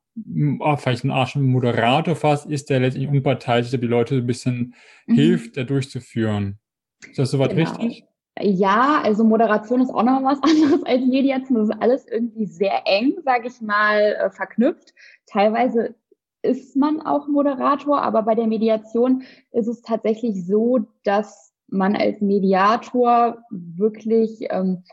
[0.76, 4.74] vielleicht eine Art Moderator fast ist, der letztendlich unparteiisch der die Leute ein bisschen
[5.06, 5.14] mhm.
[5.14, 6.58] hilft, da durchzuführen.
[7.06, 7.70] Ist das soweit genau.
[7.70, 8.04] richtig?
[8.40, 11.58] Ja, also Moderation ist auch noch was anderes als Mediation.
[11.58, 14.94] Das ist alles irgendwie sehr eng, sage ich mal, äh, verknüpft.
[15.26, 15.94] Teilweise
[16.42, 22.20] ist man auch Moderator, aber bei der Mediation ist es tatsächlich so, dass man als
[22.20, 24.84] Mediator wirklich ähm,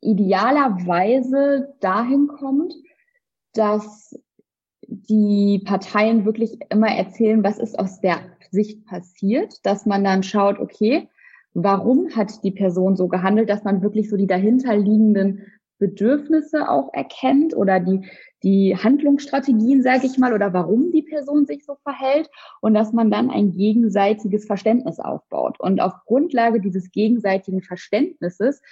[0.00, 2.74] idealerweise dahin kommt,
[3.52, 4.18] dass
[4.88, 8.18] die Parteien wirklich immer erzählen, was ist aus der
[8.50, 11.08] Sicht passiert, dass man dann schaut, okay,
[11.54, 15.46] warum hat die Person so gehandelt, dass man wirklich so die dahinterliegenden
[15.78, 18.06] Bedürfnisse auch erkennt oder die,
[18.42, 23.10] die Handlungsstrategien, sage ich mal, oder warum die Person sich so verhält und dass man
[23.10, 25.60] dann ein gegenseitiges Verständnis aufbaut.
[25.60, 28.62] Und auf Grundlage dieses gegenseitigen Verständnisses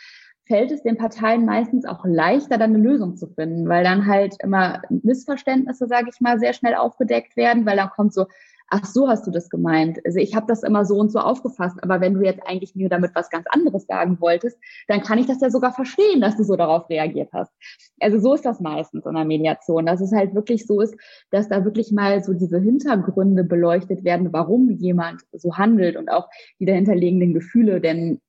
[0.46, 4.36] fällt es den Parteien meistens auch leichter, dann eine Lösung zu finden, weil dann halt
[4.42, 8.26] immer Missverständnisse, sage ich mal, sehr schnell aufgedeckt werden, weil dann kommt so,
[8.68, 10.00] ach so hast du das gemeint.
[10.04, 12.88] Also ich habe das immer so und so aufgefasst, aber wenn du jetzt eigentlich mir
[12.88, 16.44] damit was ganz anderes sagen wolltest, dann kann ich das ja sogar verstehen, dass du
[16.44, 17.52] so darauf reagiert hast.
[18.00, 20.94] Also so ist das meistens in der Mediation, dass es halt wirklich so ist,
[21.30, 26.28] dass da wirklich mal so diese Hintergründe beleuchtet werden, warum jemand so handelt und auch
[26.58, 28.20] die dahinterliegenden Gefühle, denn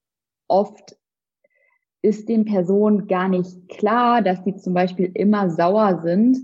[0.48, 0.96] oft
[2.06, 6.38] ist den Personen gar nicht klar, dass die zum Beispiel immer sauer sind,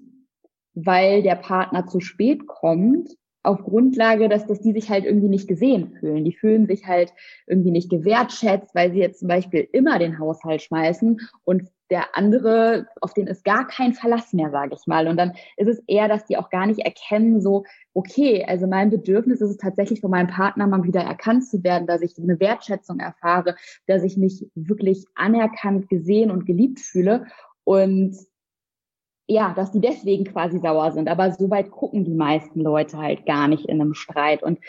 [0.74, 3.10] weil der Partner zu spät kommt,
[3.44, 6.26] auf Grundlage, dass, dass die sich halt irgendwie nicht gesehen fühlen.
[6.26, 7.14] Die fühlen sich halt
[7.48, 12.88] irgendwie nicht gewertschätzt, weil sie jetzt zum Beispiel immer den Haushalt schmeißen und der andere,
[13.02, 15.08] auf den ist gar kein Verlass mehr, sage ich mal.
[15.08, 18.90] Und dann ist es eher, dass die auch gar nicht erkennen, so, okay, also mein
[18.90, 22.40] Bedürfnis ist es tatsächlich von meinem Partner mal wieder erkannt zu werden, dass ich eine
[22.40, 23.56] Wertschätzung erfahre,
[23.88, 27.26] dass ich mich wirklich anerkannt, gesehen und geliebt fühle.
[27.66, 28.16] Und
[29.28, 31.10] ja, dass die deswegen quasi sauer sind.
[31.10, 34.44] Aber so weit gucken die meisten Leute halt gar nicht in einem Streit.
[34.44, 34.60] Und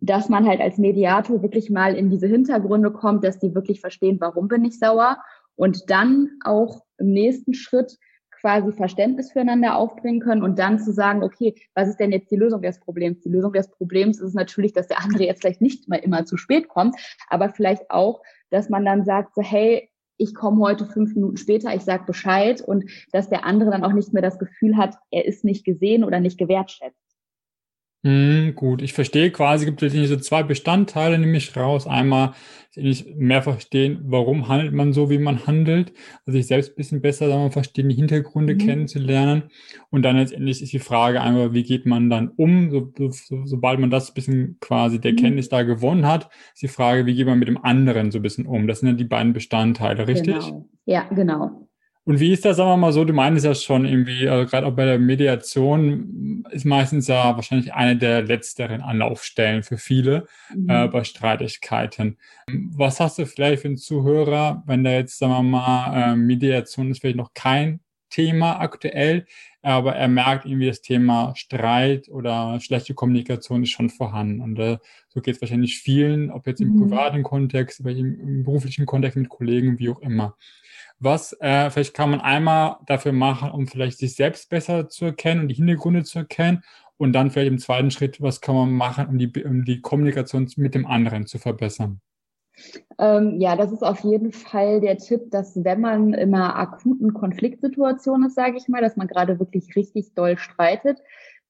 [0.00, 4.18] dass man halt als Mediator wirklich mal in diese Hintergründe kommt, dass die wirklich verstehen,
[4.20, 5.18] warum bin ich sauer
[5.56, 7.98] und dann auch im nächsten Schritt
[8.42, 12.36] quasi Verständnis füreinander aufbringen können und dann zu sagen, okay, was ist denn jetzt die
[12.36, 13.20] Lösung des Problems?
[13.20, 16.36] Die Lösung des Problems ist natürlich, dass der andere jetzt vielleicht nicht mal immer zu
[16.36, 16.96] spät kommt,
[17.28, 21.74] aber vielleicht auch, dass man dann sagt, so, hey, ich komme heute fünf Minuten später,
[21.74, 25.24] ich sage Bescheid und dass der andere dann auch nicht mehr das Gefühl hat, er
[25.24, 27.01] ist nicht gesehen oder nicht gewertschätzt.
[28.04, 31.86] Hm, gut, ich verstehe quasi, gibt es diese zwei Bestandteile, nämlich raus.
[31.86, 32.34] Einmal
[32.74, 35.92] ich mehr verstehen, warum handelt man so, wie man handelt.
[36.24, 38.58] Also sich selbst ein bisschen besser sagen verstehen, die Hintergründe mhm.
[38.58, 39.44] kennenzulernen.
[39.90, 43.78] Und dann letztendlich ist die Frage einmal, wie geht man dann um, so, so, sobald
[43.78, 45.16] man das ein bisschen quasi der mhm.
[45.16, 48.22] Kenntnis da gewonnen hat, ist die Frage, wie geht man mit dem anderen so ein
[48.22, 48.66] bisschen um.
[48.66, 50.38] Das sind ja die beiden Bestandteile, richtig?
[50.38, 50.68] Genau.
[50.86, 51.68] Ja, genau.
[52.04, 54.66] Und wie ist das, sagen wir mal so, du meinst ja schon irgendwie, also gerade
[54.66, 60.68] auch bei der Mediation ist meistens ja wahrscheinlich eine der letzteren Anlaufstellen für viele mhm.
[60.68, 62.18] äh, bei Streitigkeiten.
[62.48, 66.90] Was hast du vielleicht für einen Zuhörer, wenn da jetzt, sagen wir mal, äh, Mediation
[66.90, 67.78] ist vielleicht noch kein
[68.10, 69.24] Thema aktuell,
[69.62, 74.40] aber er merkt irgendwie das Thema Streit oder schlechte Kommunikation ist schon vorhanden.
[74.40, 76.82] Und äh, so geht es wahrscheinlich vielen, ob jetzt im mhm.
[76.82, 80.36] privaten Kontext, im, im beruflichen Kontext mit Kollegen, wie auch immer.
[81.02, 85.42] Was äh, vielleicht kann man einmal dafür machen, um vielleicht sich selbst besser zu erkennen
[85.42, 86.62] und die Hintergründe zu erkennen.
[86.96, 90.48] Und dann vielleicht im zweiten Schritt, was kann man machen, um die, um die Kommunikation
[90.56, 92.00] mit dem anderen zu verbessern?
[92.98, 97.12] Ähm, ja, das ist auf jeden Fall der Tipp, dass wenn man in einer akuten
[97.12, 101.02] Konfliktsituation ist, sage ich mal, dass man gerade wirklich richtig doll streitet,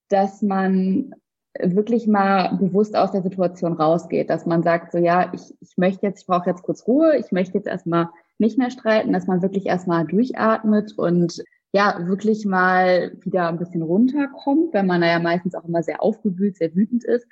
[0.08, 1.14] dass man
[1.60, 6.06] wirklich mal bewusst aus der Situation rausgeht, dass man sagt, so ja, ich, ich möchte
[6.06, 8.08] jetzt, ich brauche jetzt kurz Ruhe, ich möchte jetzt erstmal
[8.42, 13.81] nicht mehr streiten, dass man wirklich erstmal durchatmet und ja, wirklich mal wieder ein bisschen
[13.81, 17.26] runterkommt, wenn man ja meistens auch immer sehr aufgewühlt, sehr wütend ist.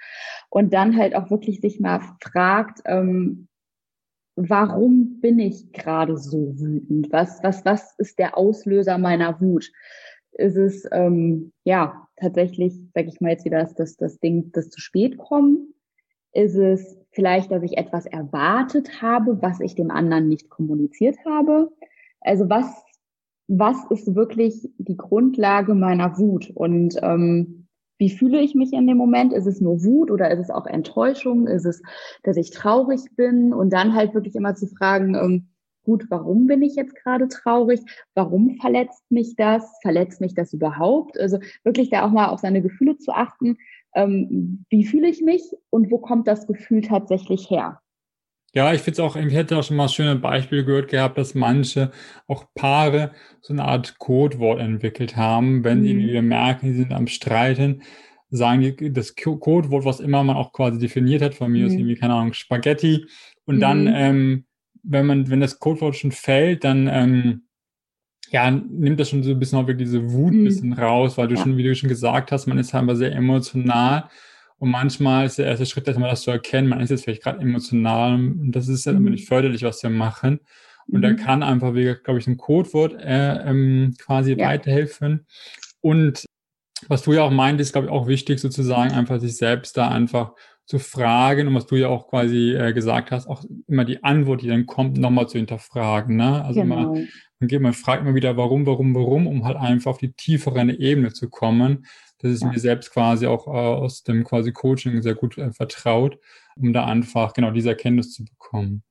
[0.49, 3.49] Und dann halt auch wirklich sich mal fragt, ähm,
[4.37, 7.13] warum bin ich gerade so wütend?
[7.13, 9.71] Was, was, was ist der Auslöser meiner Wut?
[10.33, 14.71] Ist es, ähm, ja, tatsächlich, sage ich mal jetzt wieder, dass das, das Ding, das
[14.71, 15.70] zu spät kommen?
[16.33, 21.71] Ist es vielleicht, dass ich etwas erwartet habe, was ich dem anderen nicht kommuniziert habe?
[22.21, 22.67] Also was,
[23.49, 26.51] was ist wirklich die Grundlage meiner Wut?
[26.55, 27.67] Und ähm,
[27.99, 29.33] wie fühle ich mich in dem Moment?
[29.33, 31.47] Ist es nur Wut oder ist es auch Enttäuschung?
[31.47, 31.83] Ist es,
[32.23, 33.53] dass ich traurig bin?
[33.53, 35.49] Und dann halt wirklich immer zu fragen, ähm,
[35.85, 37.81] gut, warum bin ich jetzt gerade traurig?
[38.15, 39.79] Warum verletzt mich das?
[39.83, 41.19] Verletzt mich das überhaupt?
[41.19, 43.59] Also wirklich da auch mal auf seine Gefühle zu achten
[43.95, 47.81] ähm, wie fühle ich mich und wo kommt das Gefühl tatsächlich her?
[48.53, 51.37] Ja, ich finde es auch, ich hätte auch schon mal schöne Beispiele gehört gehabt, dass
[51.37, 51.93] manche
[52.27, 55.85] auch Paare so eine Art Codewort entwickelt haben, wenn mhm.
[55.85, 57.83] sie wieder merken, sie sind am Streiten,
[58.29, 61.67] sagen die das Codewort, was immer man auch quasi definiert hat, von mir mhm.
[61.67, 63.07] ist irgendwie, keine Ahnung, Spaghetti.
[63.45, 63.61] Und mhm.
[63.61, 64.45] dann, ähm,
[64.83, 67.43] wenn man, wenn das Codewort schon fällt, dann ähm,
[68.31, 70.45] ja, nimmt das schon so ein bisschen auch wirklich diese Wut ein mhm.
[70.45, 71.43] bisschen raus, weil du ja.
[71.43, 74.09] schon, wie du schon gesagt hast, man ist halt sehr emotional.
[74.59, 77.23] Und manchmal ist der erste Schritt, dass man das zu erkennen, man ist jetzt vielleicht
[77.23, 79.11] gerade emotional und das ist ja halt mhm.
[79.11, 80.41] nicht förderlich, was wir machen.
[80.87, 81.03] Und mhm.
[81.03, 84.47] da kann einfach, wie, glaube ich, ein Codewort äh, ähm, quasi ja.
[84.47, 85.27] weiterhelfen.
[85.81, 86.25] Und
[86.89, 90.33] was du ja auch meintest, glaube ich, auch wichtig sozusagen, einfach sich selbst da einfach
[90.67, 94.43] zu fragen und was du ja auch quasi äh, gesagt hast, auch immer die Antwort,
[94.43, 96.17] die dann kommt, nochmal zu hinterfragen.
[96.17, 96.45] Ne?
[96.45, 96.95] Also genau.
[96.95, 97.07] immer,
[97.41, 100.71] man, geht, man fragt immer wieder, warum, warum, warum, um halt einfach auf die tiefere
[100.73, 101.87] Ebene zu kommen.
[102.19, 102.49] Das ist ja.
[102.49, 106.19] mir selbst quasi auch äh, aus dem quasi Coaching sehr gut äh, vertraut,
[106.57, 108.83] um da einfach genau diese Erkenntnis zu bekommen.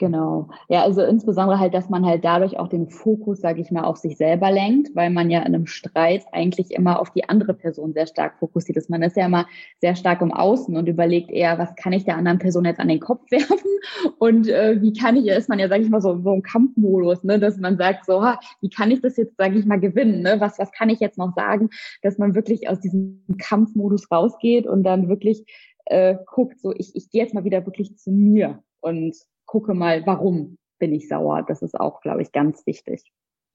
[0.00, 0.48] Genau.
[0.70, 3.98] Ja, also insbesondere halt, dass man halt dadurch auch den Fokus, sage ich mal, auf
[3.98, 7.92] sich selber lenkt, weil man ja in einem Streit eigentlich immer auf die andere Person
[7.92, 8.88] sehr stark fokussiert ist.
[8.88, 9.44] Man ist ja immer
[9.78, 12.88] sehr stark im Außen und überlegt eher, was kann ich der anderen Person jetzt an
[12.88, 13.70] den Kopf werfen
[14.18, 17.22] und äh, wie kann ich, ist man ja, sage ich mal, so, so im Kampfmodus,
[17.22, 20.22] ne, dass man sagt, so, ha, wie kann ich das jetzt, sage ich mal, gewinnen,
[20.22, 20.36] ne?
[20.38, 21.68] Was, was kann ich jetzt noch sagen,
[22.00, 25.44] dass man wirklich aus diesem Kampfmodus rausgeht und dann wirklich
[25.84, 29.14] äh, guckt, so, ich, ich gehe jetzt mal wieder wirklich zu mir und
[29.50, 31.44] gucke mal, warum bin ich sauer.
[31.46, 33.02] Das ist auch, glaube ich, ganz wichtig.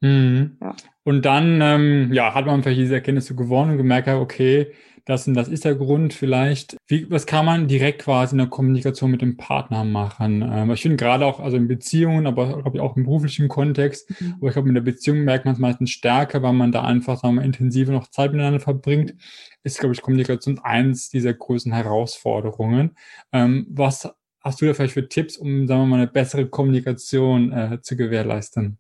[0.02, 0.58] Mhm.
[0.62, 0.76] Ja.
[1.04, 4.74] Und dann ähm, ja, hat man vielleicht diese Erkenntnisse gewonnen und gemerkt, okay,
[5.06, 6.76] das und das ist der Grund vielleicht.
[6.88, 10.42] Wie, was kann man direkt quasi in der Kommunikation mit dem Partner machen?
[10.42, 14.10] Ähm, ich finde gerade auch, also in Beziehungen, aber glaube ich auch im beruflichen Kontext,
[14.20, 14.36] mhm.
[14.38, 17.22] aber ich glaube, in der Beziehung merkt man es meistens stärker, weil man da einfach,
[17.22, 19.14] sagen wir, intensiver noch Zeit miteinander verbringt,
[19.64, 22.98] ist, glaube ich, Kommunikation eins dieser größten Herausforderungen.
[23.32, 24.10] Ähm, was
[24.46, 27.98] hast du da vielleicht für Tipps, um, sagen wir mal, eine bessere Kommunikation äh, zu
[27.98, 28.78] gewährleisten?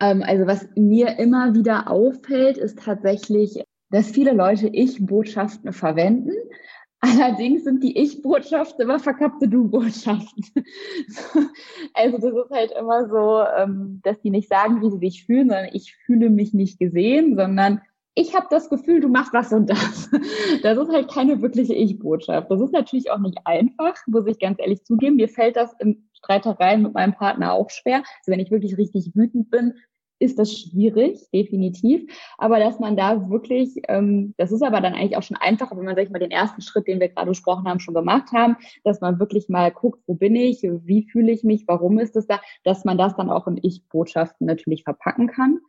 [0.00, 6.32] Ähm, also was mir immer wieder auffällt, ist tatsächlich, dass viele Leute Ich-Botschaften verwenden.
[7.00, 10.44] Allerdings sind die Ich-Botschaften immer verkappte Du-Botschaften.
[11.94, 15.48] also das ist halt immer so, ähm, dass die nicht sagen, wie sie sich fühlen,
[15.48, 17.82] sondern ich fühle mich nicht gesehen, sondern
[18.14, 20.10] ich habe das Gefühl, du machst das und das.
[20.62, 22.50] Das ist halt keine wirkliche Ich-Botschaft.
[22.50, 25.16] Das ist natürlich auch nicht einfach, muss ich ganz ehrlich zugeben.
[25.16, 27.98] Mir fällt das in Streitereien mit meinem Partner auch schwer.
[27.98, 29.74] Also wenn ich wirklich richtig wütend bin,
[30.18, 32.10] ist das schwierig, definitiv.
[32.38, 35.84] Aber dass man da wirklich, ähm, das ist aber dann eigentlich auch schon einfacher, wenn
[35.84, 38.56] man, sag ich mal, den ersten Schritt, den wir gerade besprochen haben, schon gemacht haben,
[38.84, 42.26] dass man wirklich mal guckt, wo bin ich, wie fühle ich mich, warum ist es
[42.26, 45.60] da, dass man das dann auch in Ich-Botschaften natürlich verpacken kann.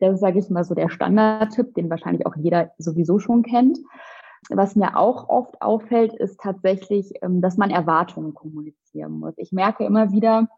[0.00, 3.78] Das ist, sage ich mal, so der Standardtipp, den wahrscheinlich auch jeder sowieso schon kennt.
[4.50, 9.34] Was mir auch oft auffällt, ist tatsächlich, ähm, dass man Erwartungen kommunizieren muss.
[9.36, 10.48] Ich merke immer wieder,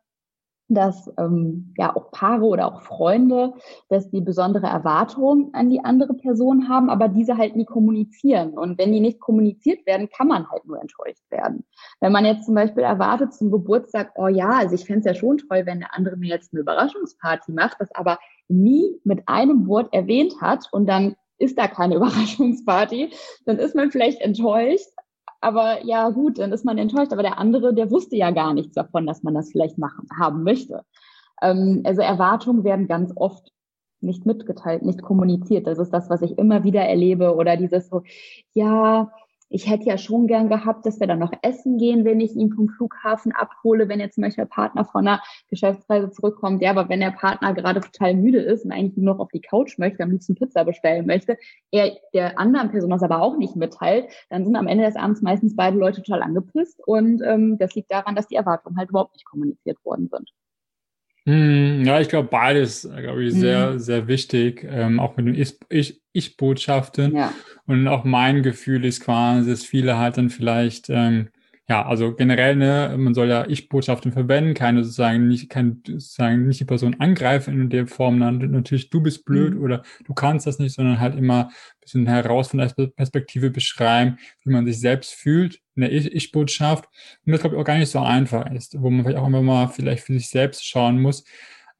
[0.70, 3.54] dass ähm, ja auch Paare oder auch Freunde,
[3.88, 8.50] dass die besondere Erwartungen an die andere Person haben, aber diese halt nie kommunizieren.
[8.50, 11.64] Und wenn die nicht kommuniziert werden, kann man halt nur enttäuscht werden.
[11.98, 15.14] Wenn man jetzt zum Beispiel erwartet zum Geburtstag, oh ja, also ich fände es ja
[15.14, 18.18] schon toll, wenn der andere mir jetzt eine Überraschungsparty macht, das aber
[18.50, 23.10] nie mit einem Wort erwähnt hat und dann ist da keine Überraschungsparty,
[23.46, 24.88] dann ist man vielleicht enttäuscht,
[25.40, 27.12] aber ja, gut, dann ist man enttäuscht.
[27.12, 30.42] Aber der andere, der wusste ja gar nichts davon, dass man das vielleicht machen, haben
[30.42, 30.84] möchte.
[31.42, 33.50] Ähm, also Erwartungen werden ganz oft
[34.02, 35.66] nicht mitgeteilt, nicht kommuniziert.
[35.66, 37.34] Das ist das, was ich immer wieder erlebe.
[37.34, 38.02] Oder dieses so,
[38.52, 39.10] ja,
[39.50, 42.52] ich hätte ja schon gern gehabt, dass wir dann noch essen gehen, wenn ich ihn
[42.52, 46.62] vom Flughafen abhole, wenn jetzt zum Beispiel der Partner von einer Geschäftsreise zurückkommt.
[46.62, 49.40] Ja, aber wenn der Partner gerade total müde ist und eigentlich nur noch auf die
[49.40, 51.36] Couch möchte, am liebsten Pizza bestellen möchte,
[51.72, 55.20] er der anderen Person das aber auch nicht mitteilt, dann sind am Ende des Abends
[55.20, 56.80] meistens beide Leute total angepisst.
[56.86, 60.30] Und ähm, das liegt daran, dass die Erwartungen halt überhaupt nicht kommuniziert worden sind.
[61.30, 63.78] Hm, ja, ich glaube, beides, glaube ich, sehr, mhm.
[63.78, 65.46] sehr wichtig, ähm, auch mit den
[66.12, 67.14] Ich-Botschaften.
[67.14, 67.32] Ja.
[67.66, 71.28] Und auch mein Gefühl ist quasi, dass viele halt dann vielleicht ähm,
[71.70, 76.58] ja, also generell, ne, man soll ja Ich-Botschaften verwenden, keine sozusagen nicht, kein, sozusagen nicht
[76.58, 79.62] die Person angreifen in der Form, dann natürlich du bist blöd mhm.
[79.62, 81.50] oder du kannst das nicht, sondern halt immer
[81.92, 86.86] bisschen heraus von der Perspektive beschreiben, wie man sich selbst fühlt in der Ich-Botschaft.
[87.26, 89.42] Und das glaube ich auch gar nicht so einfach ist, wo man vielleicht auch immer
[89.42, 91.24] mal vielleicht für sich selbst schauen muss,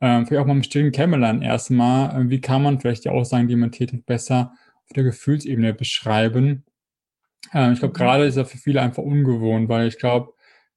[0.01, 3.49] ähm, vielleicht auch mal im stillen Kämmerlein erstmal, äh, wie kann man vielleicht die Aussagen,
[3.49, 4.53] die man tätigt, besser
[4.85, 6.65] auf der Gefühlsebene beschreiben
[7.53, 7.99] ähm, ich glaube, mhm.
[7.99, 10.33] gerade ist er für viele einfach ungewohnt, weil ich glaube,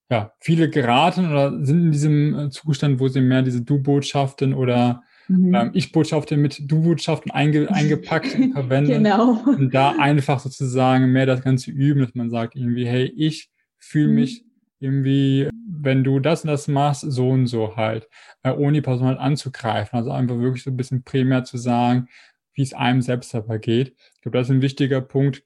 [0.09, 5.03] ja, viele geraten oder sind in diesem äh, Zustand, wo sie mehr diese Du-Botschaften oder
[5.27, 5.55] mhm.
[5.55, 9.03] ähm, Ich-Botschaften mit Du-Botschaften einge eingepackt verwenden.
[9.03, 9.43] genau.
[9.45, 14.09] Und da einfach sozusagen mehr das Ganze üben, dass man sagt irgendwie, hey, ich fühle
[14.09, 14.15] mhm.
[14.15, 14.45] mich
[14.79, 18.09] irgendwie, wenn du das und das machst, so und so halt,
[18.43, 19.97] äh, ohne die Person halt anzugreifen.
[19.97, 22.09] Also einfach wirklich so ein bisschen primär zu sagen,
[22.53, 23.95] wie es einem selbst dabei geht.
[24.15, 25.43] Ich glaube, das ist ein wichtiger Punkt,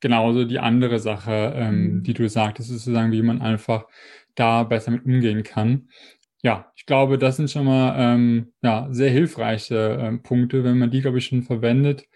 [0.00, 2.02] genauso die andere Sache, ähm, mhm.
[2.02, 3.86] die du sagtest, ist sozusagen, wie man einfach
[4.34, 5.88] da besser mit umgehen kann.
[6.42, 10.64] Ja, ich glaube, das sind schon mal ähm, ja, sehr hilfreiche ähm, Punkte.
[10.64, 12.06] Wenn man die, glaube ich, schon verwendet,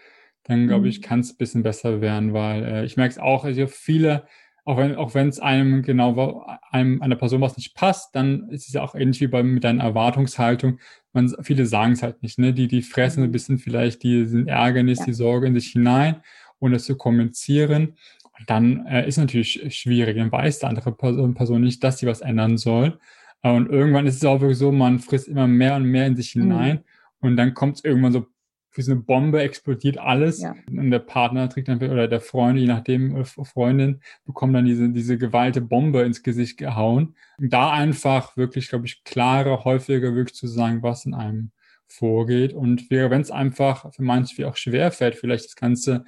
[0.44, 1.02] dann glaube ich, mhm.
[1.02, 4.26] kann es ein bisschen besser werden, weil äh, ich merke es auch, also viele,
[4.64, 8.68] auch wenn auch wenn es einem genau einem einer Person was nicht passt, dann ist
[8.68, 10.78] es ja auch ähnlich wie bei mit deiner Erwartungshaltung.
[11.12, 12.52] Man, viele sagen es halt nicht, ne?
[12.52, 13.32] Die, die fressen ein mhm.
[13.32, 15.06] bisschen vielleicht die sind Ärgernis, ja.
[15.06, 16.22] die Sorge in sich hinein
[16.60, 17.96] ohne zu kommunizieren.
[18.38, 22.06] Und dann äh, ist natürlich schwierig, dann weiß die andere Person, Person nicht, dass sie
[22.06, 22.98] was ändern soll.
[23.42, 26.34] Und irgendwann ist es auch wirklich so, man frisst immer mehr und mehr in sich
[26.34, 26.42] mhm.
[26.42, 26.76] hinein.
[26.76, 27.28] Mhm.
[27.28, 28.26] Und dann kommt es irgendwann so
[28.72, 30.42] wie so eine Bombe, explodiert alles.
[30.42, 30.54] Ja.
[30.70, 35.18] Und der Partner trägt dann, oder der Freund, je nachdem, Freundin, bekommt dann diese, diese
[35.18, 37.16] gewalte Bombe ins Gesicht gehauen.
[37.38, 41.50] Und da einfach wirklich, glaube ich, klarer, häufiger wirklich zu sagen, was in einem
[41.88, 42.52] vorgeht.
[42.52, 46.04] Und wenn es einfach für manche auch schwer fällt, vielleicht das Ganze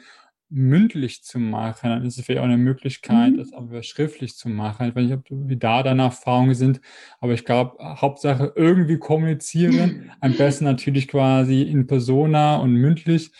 [0.52, 3.36] mündlich zu machen, dann ist es vielleicht auch eine Möglichkeit, mhm.
[3.38, 4.88] das auch schriftlich zu machen.
[4.88, 6.80] Ich weiß nicht, ob, wie da deine Erfahrungen sind,
[7.20, 13.30] aber ich glaube, Hauptsache irgendwie kommunizieren, am besten natürlich quasi in Persona und mündlich,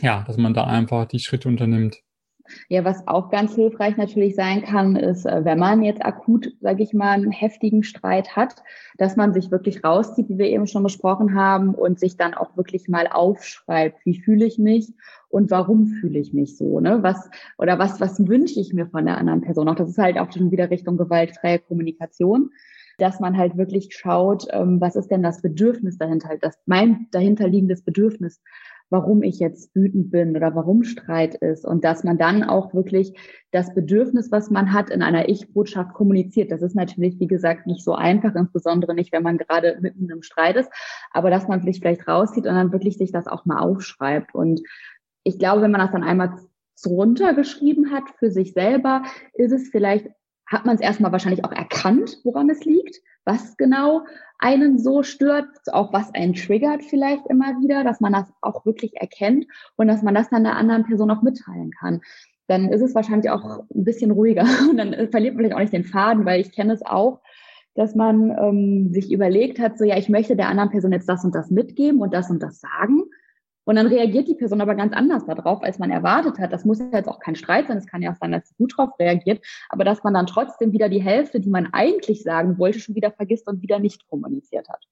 [0.00, 2.02] ja, dass man da einfach die Schritte unternimmt.
[2.68, 6.82] Ja, was auch ganz hilfreich natürlich sein kann, ist, äh, wenn man jetzt akut, sage
[6.82, 8.62] ich mal, einen heftigen Streit hat,
[8.98, 12.56] dass man sich wirklich rauszieht, wie wir eben schon besprochen haben, und sich dann auch
[12.56, 14.92] wirklich mal aufschreibt, wie fühle ich mich
[15.28, 17.02] und warum fühle ich mich so, ne?
[17.02, 19.68] Was oder was was wünsche ich mir von der anderen Person?
[19.68, 22.50] Auch das ist halt auch schon wieder Richtung gewaltfreie Kommunikation
[22.98, 27.82] dass man halt wirklich schaut, ähm, was ist denn das Bedürfnis dahinter, das mein dahinterliegendes
[27.82, 28.40] Bedürfnis
[28.90, 33.14] warum ich jetzt wütend bin oder warum Streit ist und dass man dann auch wirklich
[33.50, 36.52] das Bedürfnis, was man hat, in einer Ich-Botschaft kommuniziert.
[36.52, 40.22] Das ist natürlich, wie gesagt, nicht so einfach, insbesondere nicht, wenn man gerade mitten im
[40.22, 40.70] Streit ist,
[41.10, 44.34] aber dass man sich vielleicht rauszieht und dann wirklich sich das auch mal aufschreibt.
[44.34, 44.60] Und
[45.24, 46.36] ich glaube, wenn man das dann einmal
[46.84, 49.02] runtergeschrieben hat für sich selber,
[49.34, 50.08] ist es vielleicht
[50.46, 54.06] hat man es erstmal wahrscheinlich auch erkannt, woran es liegt, was genau
[54.38, 58.96] einen so stört, auch was einen triggert vielleicht immer wieder, dass man das auch wirklich
[58.96, 62.00] erkennt und dass man das dann der anderen Person auch mitteilen kann.
[62.46, 65.72] Dann ist es wahrscheinlich auch ein bisschen ruhiger und dann verliert man vielleicht auch nicht
[65.72, 67.20] den Faden, weil ich kenne es auch,
[67.74, 71.24] dass man ähm, sich überlegt hat, so ja, ich möchte der anderen Person jetzt das
[71.24, 73.02] und das mitgeben und das und das sagen.
[73.66, 76.52] Und dann reagiert die Person aber ganz anders darauf, als man erwartet hat.
[76.52, 77.76] Das muss jetzt auch kein Streit sein.
[77.76, 79.44] Es kann ja auch sein, dass sie gut drauf reagiert.
[79.68, 83.10] Aber dass man dann trotzdem wieder die Hälfte, die man eigentlich sagen wollte, schon wieder
[83.10, 84.84] vergisst und wieder nicht kommuniziert hat.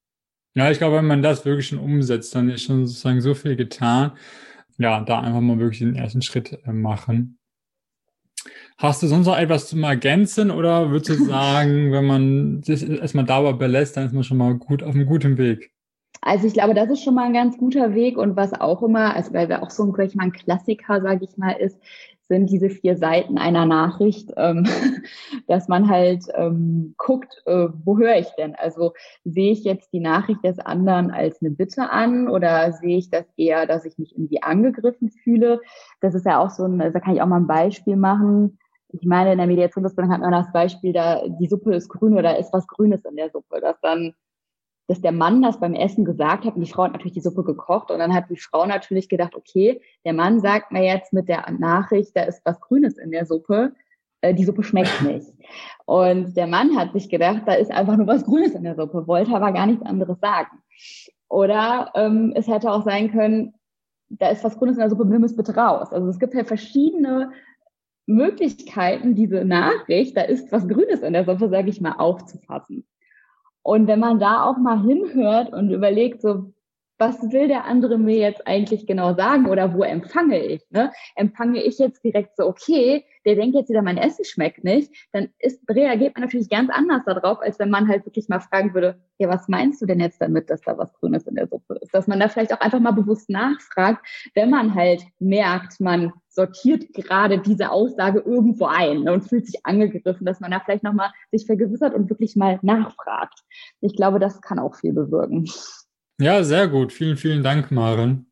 [0.55, 3.55] Ja, ich glaube, wenn man das wirklich schon umsetzt, dann ist schon sozusagen so viel
[3.55, 4.13] getan.
[4.77, 7.39] Ja, da einfach mal wirklich den ersten Schritt äh, machen.
[8.77, 13.25] Hast du sonst noch etwas zum Ergänzen oder würdest du sagen, wenn man sich erstmal
[13.25, 15.74] dabei belässt, dann ist man schon mal gut auf einem guten Weg?
[16.27, 19.15] Also ich glaube, das ist schon mal ein ganz guter Weg und was auch immer,
[19.15, 21.79] also weil wir auch so ein, ein Klassiker, sage ich mal, ist,
[22.29, 24.67] sind diese vier Seiten einer Nachricht, ähm,
[25.49, 28.55] dass man halt ähm, guckt, äh, wo höre ich denn?
[28.55, 28.95] Also
[29.25, 33.27] sehe ich jetzt die Nachricht des anderen als eine Bitte an oder sehe ich das
[33.37, 35.61] eher, dass ich mich irgendwie angegriffen fühle?
[36.01, 38.59] Das ist ja auch so ein, also da kann ich auch mal ein Beispiel machen.
[38.89, 42.39] Ich meine, in der Mediationsausbildung hat man das Beispiel, da die Suppe ist grün oder
[42.39, 44.15] ist was Grünes in der Suppe, dass dann
[44.87, 47.43] dass der Mann das beim Essen gesagt hat und die Frau hat natürlich die Suppe
[47.43, 51.29] gekocht und dann hat die Frau natürlich gedacht, okay, der Mann sagt mir jetzt mit
[51.29, 53.73] der Nachricht, da ist was Grünes in der Suppe,
[54.21, 55.33] äh, die Suppe schmeckt nicht.
[55.87, 59.07] Und der Mann hat sich gedacht, da ist einfach nur was Grünes in der Suppe,
[59.07, 60.59] wollte aber gar nichts anderes sagen.
[61.29, 63.55] Oder ähm, es hätte auch sein können,
[64.09, 65.93] da ist was Grünes in der Suppe, nimm es bitte raus.
[65.93, 67.33] Also es gibt ja verschiedene
[68.07, 72.87] Möglichkeiten, diese Nachricht, da ist was Grünes in der Suppe, sage ich mal, aufzufassen.
[73.65, 76.53] Und wenn man da auch mal hinhört und überlegt, so,
[76.99, 80.63] was will der andere mir jetzt eigentlich genau sagen oder wo empfange ich?
[80.71, 80.93] Ne?
[81.17, 85.29] Empfange ich jetzt direkt so, okay, der denkt jetzt wieder, mein Essen schmeckt nicht, dann
[85.39, 89.01] ist, reagiert man natürlich ganz anders darauf, als wenn man halt wirklich mal fragen würde,
[89.19, 91.95] ja, was meinst du denn jetzt damit, dass da was Grünes in der Suppe ist?
[91.95, 94.05] Dass man da vielleicht auch einfach mal bewusst nachfragt,
[94.35, 99.65] wenn man halt merkt, man sortiert gerade diese Aussage irgendwo ein ne, und fühlt sich
[99.65, 103.41] angegriffen, dass man da vielleicht nochmal sich vergewissert und wirklich mal nachfragt.
[103.81, 105.49] Ich glaube, das kann auch viel bewirken.
[106.21, 106.93] Ja, sehr gut.
[106.93, 108.27] Vielen, vielen Dank, Maren.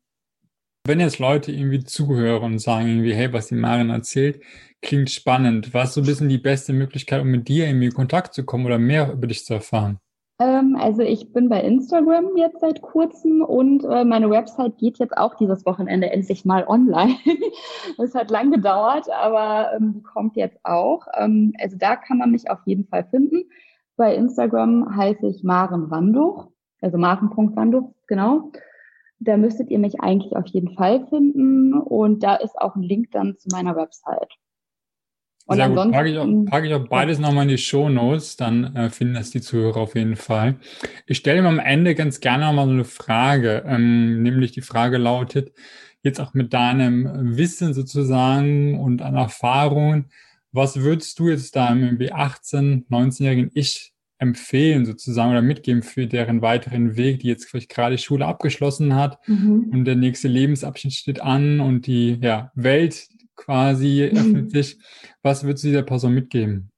[0.85, 4.41] Wenn jetzt Leute irgendwie zuhören und sagen irgendwie, hey, was die Maren erzählt,
[4.81, 5.73] klingt spannend.
[5.73, 8.65] Was so ein bisschen die beste Möglichkeit, um mit dir irgendwie in Kontakt zu kommen
[8.65, 9.99] oder mehr über dich zu erfahren?
[10.39, 15.15] Ähm, also ich bin bei Instagram jetzt seit kurzem und äh, meine Website geht jetzt
[15.15, 17.15] auch dieses Wochenende endlich mal online.
[17.97, 21.07] Es hat lang gedauert, aber ähm, kommt jetzt auch.
[21.17, 23.43] Ähm, also da kann man mich auf jeden Fall finden.
[23.95, 26.49] Bei Instagram heiße ich Maren Wanduch
[26.83, 28.51] also Marken.wando, genau.
[29.23, 33.11] Da müsstet ihr mich eigentlich auf jeden Fall finden und da ist auch ein Link
[33.11, 34.33] dann zu meiner Website.
[35.45, 38.37] Und Sehr gut, packe ich, auch, packe ich auch beides nochmal in die Show Notes,
[38.37, 40.55] dann äh, finden das die Zuhörer auf jeden Fall.
[41.05, 44.97] Ich stelle mir am Ende ganz gerne nochmal so eine Frage, ähm, nämlich die Frage
[44.97, 45.53] lautet,
[46.01, 50.09] jetzt auch mit deinem Wissen sozusagen und an Erfahrungen,
[50.53, 53.92] was würdest du jetzt deinem irgendwie 18, 19-jährigen Ich
[54.23, 59.19] empfehlen sozusagen oder mitgeben für deren weiteren Weg, die jetzt vielleicht gerade Schule abgeschlossen hat
[59.27, 59.69] mhm.
[59.71, 64.17] und der nächste Lebensabschnitt steht an und die ja, Welt quasi mhm.
[64.17, 64.79] öffnet sich.
[65.21, 66.69] Was würdest du dieser Person mitgeben?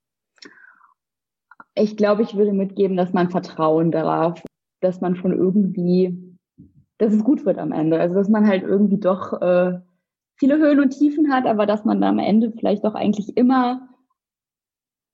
[1.75, 4.41] Ich glaube, ich würde mitgeben, dass man Vertrauen darauf,
[4.81, 6.37] dass man schon irgendwie,
[6.97, 7.99] dass es gut wird am Ende.
[7.99, 9.79] Also dass man halt irgendwie doch äh,
[10.37, 13.89] viele Höhen und Tiefen hat, aber dass man da am Ende vielleicht doch eigentlich immer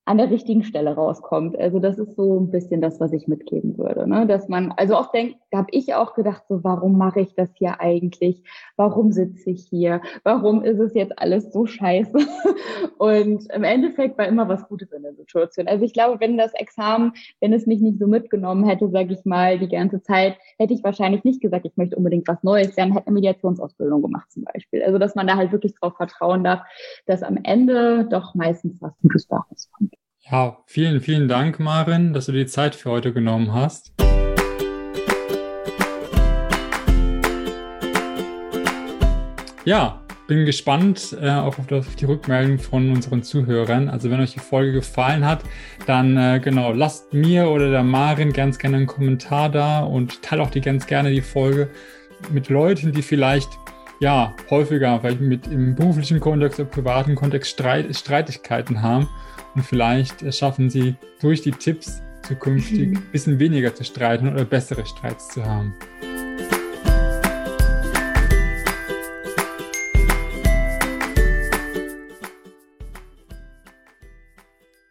[0.06, 1.58] an der richtigen Stelle rauskommt.
[1.58, 4.08] Also das ist so ein bisschen das, was ich mitgeben würde.
[4.08, 4.26] Ne?
[4.28, 7.50] Dass man, also oft denkt, da habe ich auch gedacht, so warum mache ich das
[7.56, 8.42] hier eigentlich?
[8.78, 10.02] Warum sitze ich hier?
[10.24, 12.18] Warum ist es jetzt alles so scheiße?
[12.98, 15.68] Und im Endeffekt war immer was Gutes in der Situation.
[15.68, 19.26] Also ich glaube, wenn das Examen, wenn es mich nicht so mitgenommen hätte, sage ich
[19.26, 22.94] mal, die ganze Zeit, hätte ich wahrscheinlich nicht gesagt, ich möchte unbedingt was Neues lernen,
[22.94, 24.82] hätte eine Mediationsausbildung gemacht zum Beispiel.
[24.84, 26.62] Also dass man da halt wirklich drauf vertrauen darf,
[27.06, 29.94] dass am Ende doch meistens was Gutes daraus kommt.
[30.30, 33.92] Ja, vielen, vielen Dank, Marin, dass du die Zeit für heute genommen hast.
[39.72, 43.88] Ja, bin gespannt äh, auf, auf, die Rückmeldung von unseren Zuhörern.
[43.88, 45.46] Also wenn euch die Folge gefallen hat,
[45.88, 50.42] dann äh, genau, lasst mir oder der Marin ganz gerne einen Kommentar da und teilt
[50.42, 51.70] auch die ganz gerne die Folge
[52.34, 53.50] mit Leuten, die vielleicht
[54.02, 59.08] ja häufiger, vielleicht mit im beruflichen Kontext oder privaten Kontext Streit, Streitigkeiten haben
[59.56, 64.86] und vielleicht schaffen sie durch die Tipps zukünftig ein bisschen weniger zu streiten oder bessere
[64.86, 65.74] Streits zu haben.